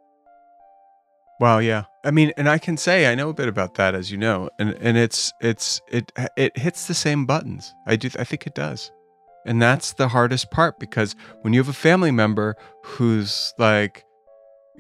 Wow, 1.41 1.59
yeah. 1.59 1.85
I 2.05 2.13
mean, 2.13 2.33
and 2.37 2.49
I 2.49 2.59
can 2.59 2.77
say 2.77 3.11
I 3.11 3.15
know 3.17 3.29
a 3.29 3.35
bit 3.35 3.49
about 3.49 3.75
that, 3.75 3.95
as 3.95 4.11
you 4.13 4.19
know, 4.19 4.49
and 4.59 4.71
and 4.81 4.97
it's 4.97 5.33
it's 5.41 5.81
it 5.91 6.13
it 6.37 6.57
hits 6.57 6.87
the 6.87 6.95
same 6.95 7.27
buttons. 7.27 7.75
I 7.87 7.97
do. 7.97 8.11
I 8.19 8.25
think 8.25 8.47
it 8.47 8.55
does. 8.55 8.91
And 9.45 9.61
that's 9.61 9.95
the 9.95 10.09
hardest 10.09 10.51
part 10.51 10.79
because 10.79 11.17
when 11.41 11.53
you 11.53 11.61
have 11.61 11.69
a 11.69 11.73
family 11.73 12.11
member 12.11 12.57
who's 12.85 13.53
like 13.59 14.05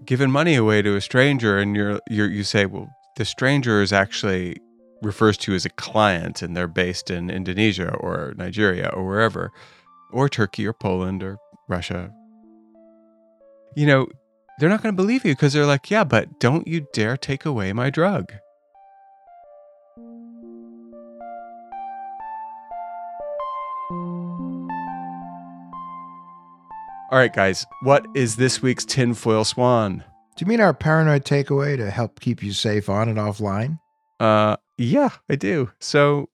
giving 0.05 0.31
money 0.31 0.55
away 0.55 0.83
to 0.83 0.97
a 0.97 1.01
stranger 1.01 1.59
and 1.59 1.75
you're, 1.77 2.01
you're 2.09 2.29
you 2.29 2.45
say, 2.45 2.67
well, 2.67 2.89
the 3.17 3.25
stranger 3.25 3.83
is 3.83 3.93
actually 3.93 4.59
refers 5.03 5.37
to 5.39 5.55
as 5.55 5.65
a 5.65 5.71
client 5.71 6.43
and 6.43 6.57
they're 6.57 6.69
based 6.69 7.11
in 7.11 7.31
Indonesia 7.31 7.95
or 7.95 8.35
Nigeria 8.37 8.89
or 8.95 9.07
wherever, 9.07 9.51
or 10.13 10.29
Turkey 10.29 10.67
or 10.67 10.73
Poland 10.73 11.23
or 11.23 11.39
Russia. 11.69 12.13
You 13.75 13.87
know, 13.87 14.07
they're 14.59 14.69
not 14.69 14.83
going 14.83 14.95
to 14.95 15.03
believe 15.03 15.25
you 15.25 15.33
because 15.33 15.53
they're 15.53 15.67
like, 15.67 15.91
yeah, 15.91 16.05
but 16.05 16.39
don't 16.39 16.67
you 16.67 16.87
dare 16.93 17.17
take 17.17 17.45
away 17.45 17.73
my 17.73 17.91
drug. 17.91 18.33
All 27.11 27.19
right, 27.19 27.33
guys, 27.35 27.67
what 27.83 28.07
is 28.15 28.37
this 28.37 28.63
week's 28.63 28.87
tinfoil 28.87 29.45
swan? 29.45 30.03
Do 30.35 30.45
you 30.45 30.49
mean 30.49 30.63
our 30.63 30.73
paranoid 30.73 31.27
takeaway 31.27 31.77
to 31.77 31.91
help 31.91 32.21
keep 32.21 32.43
you 32.43 32.53
safe 32.53 32.89
on 32.89 33.11
and 33.11 33.19
offline? 33.19 33.79
Uh, 34.19 34.57
yeah, 34.83 35.11
I 35.29 35.37
do. 35.37 35.71
So 35.81 36.29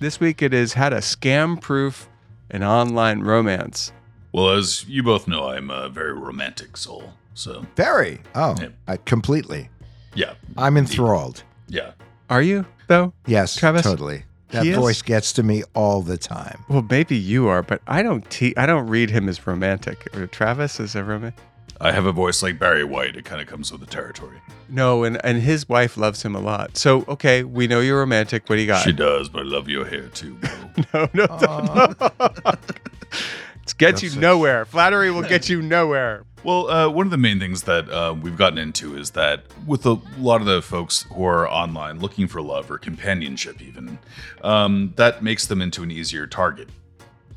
this 0.00 0.20
week 0.20 0.42
it 0.42 0.52
is 0.54 0.74
how 0.74 0.88
to 0.90 0.96
scam 0.96 1.60
proof 1.60 2.08
an 2.50 2.62
online 2.62 3.20
romance. 3.20 3.92
Well, 4.32 4.50
as 4.50 4.86
you 4.88 5.02
both 5.02 5.28
know, 5.28 5.48
I'm 5.48 5.70
a 5.70 5.88
very 5.88 6.12
romantic 6.14 6.76
soul. 6.76 7.12
So, 7.34 7.64
Very. 7.76 8.20
Oh, 8.34 8.56
Yeah. 8.60 8.68
I, 8.86 8.96
completely. 8.98 9.70
yeah. 10.14 10.34
I'm 10.56 10.76
enthralled. 10.76 11.42
Yeah. 11.68 11.92
Are 12.28 12.42
you, 12.42 12.66
though? 12.88 13.12
Yes, 13.26 13.54
Travis? 13.56 13.82
totally. 13.82 14.24
That 14.50 14.64
He 14.64 14.70
is? 14.70 14.76
voice 14.76 15.00
gets 15.00 15.32
to 15.34 15.42
me 15.42 15.62
all 15.74 16.02
the 16.02 16.18
time. 16.18 16.62
Well, 16.68 16.84
maybe 16.90 17.16
you 17.16 17.48
are, 17.48 17.62
but 17.62 17.80
I 17.86 18.02
don't. 18.02 18.28
Te- 18.30 18.54
I 18.58 18.66
don't 18.66 18.86
read 18.86 19.08
him 19.08 19.28
as 19.30 19.46
romantic. 19.46 20.06
Uh, 20.14 20.26
Travis 20.30 20.78
is 20.78 20.94
a 20.94 21.02
romantic. 21.02 21.40
I 21.82 21.90
have 21.90 22.06
a 22.06 22.12
voice 22.12 22.44
like 22.44 22.60
Barry 22.60 22.84
White. 22.84 23.16
It 23.16 23.24
kind 23.24 23.40
of 23.40 23.48
comes 23.48 23.72
with 23.72 23.80
the 23.80 23.88
territory. 23.88 24.40
No, 24.68 25.02
and 25.02 25.22
and 25.24 25.42
his 25.42 25.68
wife 25.68 25.96
loves 25.96 26.22
him 26.22 26.36
a 26.36 26.40
lot. 26.40 26.76
So 26.76 27.04
okay, 27.08 27.42
we 27.42 27.66
know 27.66 27.80
you're 27.80 27.98
romantic. 27.98 28.48
What 28.48 28.56
do 28.56 28.62
you 28.62 28.68
got? 28.68 28.84
She 28.84 28.92
does, 28.92 29.28
but 29.28 29.40
I 29.40 29.44
love 29.44 29.68
your 29.68 29.84
hair 29.84 30.06
too, 30.08 30.34
bro. 30.34 30.50
no, 30.94 31.08
no, 31.12 31.26
no, 31.40 31.94
no. 32.00 32.52
it 32.52 33.74
gets 33.78 34.02
you 34.02 34.08
That's 34.10 34.16
a- 34.16 34.20
nowhere. 34.20 34.64
Flattery 34.64 35.10
will 35.10 35.22
get 35.22 35.48
you 35.48 35.60
nowhere. 35.60 36.24
Well, 36.44 36.70
uh, 36.70 36.88
one 36.88 37.06
of 37.06 37.10
the 37.10 37.18
main 37.18 37.38
things 37.38 37.62
that 37.64 37.88
uh, 37.88 38.14
we've 38.20 38.36
gotten 38.36 38.58
into 38.58 38.96
is 38.96 39.10
that 39.12 39.44
with 39.66 39.84
a 39.86 40.00
lot 40.18 40.40
of 40.40 40.46
the 40.46 40.60
folks 40.62 41.06
who 41.14 41.24
are 41.24 41.48
online 41.48 42.00
looking 42.00 42.26
for 42.26 42.42
love 42.42 42.68
or 42.68 42.78
companionship, 42.78 43.62
even, 43.62 43.98
um, 44.42 44.92
that 44.96 45.22
makes 45.22 45.46
them 45.46 45.62
into 45.62 45.84
an 45.84 45.92
easier 45.92 46.26
target. 46.26 46.68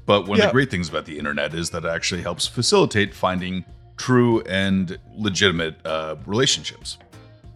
But 0.07 0.27
one 0.27 0.39
of 0.39 0.45
the 0.45 0.51
great 0.51 0.71
things 0.71 0.89
about 0.89 1.05
the 1.05 1.17
internet 1.19 1.53
is 1.53 1.71
that 1.71 1.85
it 1.85 1.89
actually 1.89 2.21
helps 2.21 2.47
facilitate 2.47 3.13
finding 3.13 3.65
true 3.97 4.41
and 4.41 4.97
legitimate 5.13 5.75
uh, 5.85 6.15
relationships. 6.25 6.97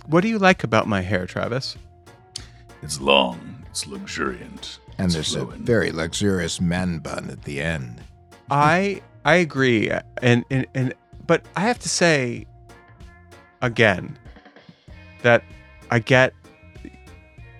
What 0.07 0.21
do 0.21 0.27
you 0.29 0.39
like 0.39 0.63
about 0.63 0.87
my 0.87 1.01
hair, 1.01 1.25
Travis? 1.25 1.77
It's 2.81 2.99
long, 2.99 3.63
it's 3.69 3.85
luxuriant, 3.87 4.79
And 4.97 5.05
it's 5.07 5.13
there's 5.13 5.35
a 5.35 5.45
very 5.45 5.91
luxurious 5.91 6.59
man 6.61 6.99
bun 6.99 7.29
at 7.29 7.43
the 7.43 7.61
end. 7.61 8.01
I 8.49 9.01
I 9.25 9.35
agree, 9.35 9.91
and 10.21 10.45
and 10.49 10.65
and 10.73 10.93
but 11.27 11.43
I 11.55 11.61
have 11.61 11.79
to 11.79 11.89
say 11.89 12.47
again 13.61 14.17
that 15.21 15.43
I 15.91 15.99
get 15.99 16.33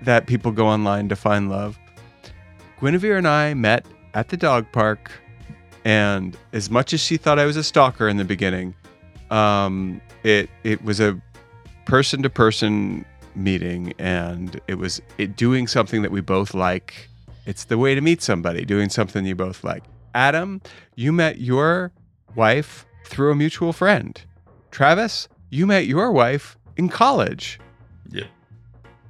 that 0.01 0.25
people 0.27 0.51
go 0.51 0.67
online 0.67 1.09
to 1.09 1.15
find 1.15 1.49
love. 1.49 1.77
Guinevere 2.80 3.17
and 3.17 3.27
I 3.27 3.53
met 3.53 3.86
at 4.13 4.30
the 4.30 4.38
dog 4.38 4.71
park, 4.71 5.11
and 5.86 6.38
as 6.53 6.69
much 6.69 6.93
as 6.93 6.99
she 6.99 7.17
thought 7.17 7.39
I 7.39 7.45
was 7.45 7.57
a 7.57 7.63
stalker 7.63 8.07
in 8.07 8.17
the 8.17 8.25
beginning, 8.25 8.75
um, 9.32 10.01
it 10.23 10.49
it 10.63 10.84
was 10.84 10.99
a 10.99 11.19
person 11.86 12.23
to 12.23 12.30
person 12.30 13.05
meeting, 13.36 13.93
and 13.97 14.59
it 14.67 14.75
was 14.75 15.01
it 15.17 15.36
doing 15.36 15.67
something 15.67 16.01
that 16.01 16.11
we 16.11 16.21
both 16.21 16.53
like. 16.53 17.09
It's 17.45 17.65
the 17.65 17.77
way 17.77 17.95
to 17.95 18.01
meet 18.01 18.21
somebody, 18.21 18.65
doing 18.65 18.89
something 18.89 19.25
you 19.25 19.36
both 19.36 19.63
like. 19.63 19.84
Adam, 20.13 20.61
you 20.95 21.11
met 21.11 21.39
your 21.39 21.91
wife 22.36 22.86
through 23.05 23.32
a 23.32 23.36
mutual 23.36 23.73
friend. 23.73 24.21
Travis, 24.71 25.27
you 25.49 25.65
met 25.65 25.88
your 25.88 26.11
wife 26.11 26.57
in 26.77 26.89
college. 26.89 27.59
Yeah. 28.09 28.25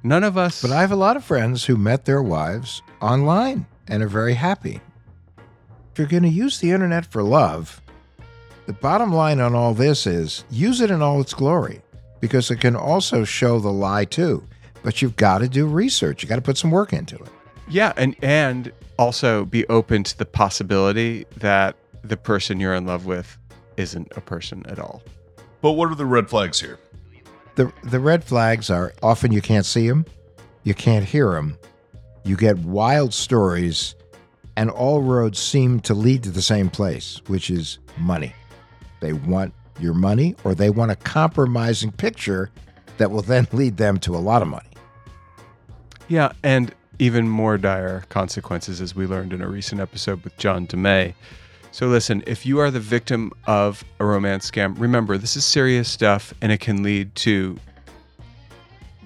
None 0.02 0.24
of 0.24 0.38
us. 0.38 0.62
But 0.62 0.70
I 0.70 0.80
have 0.80 0.92
a 0.92 0.96
lot 0.96 1.16
of 1.16 1.24
friends 1.24 1.64
who 1.64 1.76
met 1.76 2.06
their 2.06 2.22
wives 2.22 2.82
online 3.02 3.66
and 3.88 4.02
are 4.02 4.08
very 4.08 4.34
happy. 4.34 4.80
If 6.00 6.10
you're 6.10 6.20
going 6.20 6.32
to 6.32 6.34
use 6.34 6.58
the 6.58 6.70
internet 6.70 7.04
for 7.04 7.22
love, 7.22 7.78
the 8.64 8.72
bottom 8.72 9.12
line 9.12 9.38
on 9.38 9.54
all 9.54 9.74
this 9.74 10.06
is 10.06 10.44
use 10.48 10.80
it 10.80 10.90
in 10.90 11.02
all 11.02 11.20
its 11.20 11.34
glory 11.34 11.82
because 12.20 12.50
it 12.50 12.56
can 12.58 12.74
also 12.74 13.22
show 13.22 13.58
the 13.58 13.70
lie 13.70 14.06
too. 14.06 14.42
But 14.82 15.02
you've 15.02 15.16
got 15.16 15.40
to 15.40 15.48
do 15.50 15.66
research. 15.66 16.22
You 16.22 16.28
got 16.30 16.36
to 16.36 16.40
put 16.40 16.56
some 16.56 16.70
work 16.70 16.94
into 16.94 17.16
it. 17.16 17.28
Yeah, 17.68 17.92
and 17.98 18.16
and 18.22 18.72
also 18.98 19.44
be 19.44 19.68
open 19.68 20.02
to 20.04 20.16
the 20.16 20.24
possibility 20.24 21.26
that 21.36 21.76
the 22.02 22.16
person 22.16 22.60
you're 22.60 22.74
in 22.74 22.86
love 22.86 23.04
with 23.04 23.36
isn't 23.76 24.10
a 24.16 24.22
person 24.22 24.64
at 24.70 24.78
all. 24.78 25.02
But 25.60 25.72
what 25.72 25.90
are 25.90 25.96
the 25.96 26.06
red 26.06 26.30
flags 26.30 26.58
here? 26.58 26.78
The 27.56 27.70
the 27.84 28.00
red 28.00 28.24
flags 28.24 28.70
are 28.70 28.94
often 29.02 29.32
you 29.32 29.42
can't 29.42 29.66
see 29.66 29.86
them, 29.86 30.06
you 30.62 30.72
can't 30.72 31.04
hear 31.04 31.32
them, 31.32 31.58
you 32.24 32.36
get 32.36 32.56
wild 32.60 33.12
stories, 33.12 33.96
and 34.56 34.70
all 34.70 35.02
roads 35.02 35.38
seem 35.38 35.80
to 35.80 35.94
lead 35.94 36.22
to 36.24 36.30
the 36.30 36.42
same 36.42 36.70
place, 36.70 37.20
which 37.26 37.50
is 37.50 37.78
money. 37.98 38.34
They 39.00 39.12
want 39.12 39.54
your 39.78 39.94
money, 39.94 40.36
or 40.44 40.54
they 40.54 40.70
want 40.70 40.90
a 40.90 40.96
compromising 40.96 41.92
picture 41.92 42.50
that 42.98 43.10
will 43.10 43.22
then 43.22 43.46
lead 43.52 43.76
them 43.76 43.98
to 44.00 44.14
a 44.14 44.18
lot 44.18 44.42
of 44.42 44.48
money. 44.48 44.68
Yeah, 46.08 46.32
and 46.42 46.74
even 46.98 47.28
more 47.28 47.56
dire 47.56 48.04
consequences, 48.08 48.80
as 48.80 48.94
we 48.94 49.06
learned 49.06 49.32
in 49.32 49.40
a 49.40 49.48
recent 49.48 49.80
episode 49.80 50.22
with 50.22 50.36
John 50.36 50.66
DeMay. 50.66 51.14
So, 51.72 51.86
listen, 51.86 52.22
if 52.26 52.44
you 52.44 52.58
are 52.58 52.70
the 52.70 52.80
victim 52.80 53.32
of 53.46 53.84
a 54.00 54.04
romance 54.04 54.50
scam, 54.50 54.78
remember 54.78 55.16
this 55.16 55.36
is 55.36 55.44
serious 55.44 55.88
stuff 55.88 56.34
and 56.42 56.50
it 56.50 56.58
can 56.60 56.82
lead 56.82 57.14
to 57.16 57.58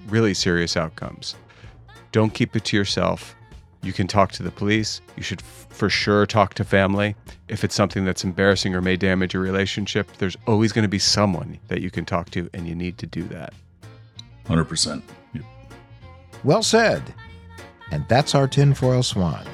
really 0.07 0.33
serious 0.33 0.75
outcomes. 0.75 1.35
Don't 2.11 2.33
keep 2.33 2.55
it 2.55 2.65
to 2.65 2.77
yourself. 2.77 3.35
You 3.85 3.93
can 3.93 4.07
talk 4.07 4.31
to 4.31 4.41
the 4.41 4.49
police. 4.49 4.99
You 5.15 5.21
should 5.21 5.41
f- 5.41 5.67
for 5.69 5.91
sure 5.91 6.25
talk 6.25 6.55
to 6.55 6.63
family. 6.63 7.15
If 7.47 7.63
it's 7.63 7.75
something 7.75 8.03
that's 8.03 8.23
embarrassing 8.23 8.73
or 8.73 8.81
may 8.81 8.95
damage 8.95 9.35
your 9.35 9.43
relationship, 9.43 10.11
there's 10.17 10.35
always 10.47 10.71
going 10.73 10.81
to 10.81 10.89
be 10.89 10.97
someone 10.97 11.59
that 11.67 11.81
you 11.81 11.91
can 11.91 12.03
talk 12.03 12.31
to, 12.31 12.49
and 12.55 12.67
you 12.67 12.73
need 12.73 12.97
to 12.97 13.05
do 13.05 13.21
that. 13.25 13.53
100%. 14.47 15.03
Yep. 15.35 15.43
Well 16.43 16.63
said. 16.63 17.13
And 17.91 18.03
that's 18.09 18.33
our 18.33 18.47
tinfoil 18.47 19.03
swan. 19.03 19.45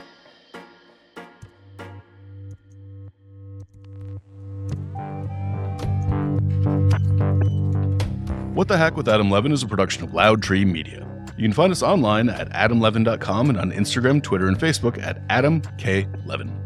What 8.54 8.70
the 8.70 8.78
Hack 8.78 8.96
with 8.96 9.10
Adam 9.10 9.30
Levin 9.30 9.52
is 9.52 9.62
a 9.62 9.68
production 9.68 10.04
of 10.04 10.14
Loud 10.14 10.42
Tree 10.42 10.64
Media. 10.64 11.11
You 11.42 11.48
can 11.48 11.54
find 11.54 11.72
us 11.72 11.82
online 11.82 12.30
at 12.30 12.52
adamlevin.com 12.52 13.50
and 13.50 13.60
on 13.60 13.72
Instagram, 13.72 14.22
Twitter, 14.22 14.48
and 14.48 14.60
Facebook 14.60 15.02
at 15.02 15.24
Adam 15.28 15.64
K. 15.80 16.06
Levin. 16.28 16.61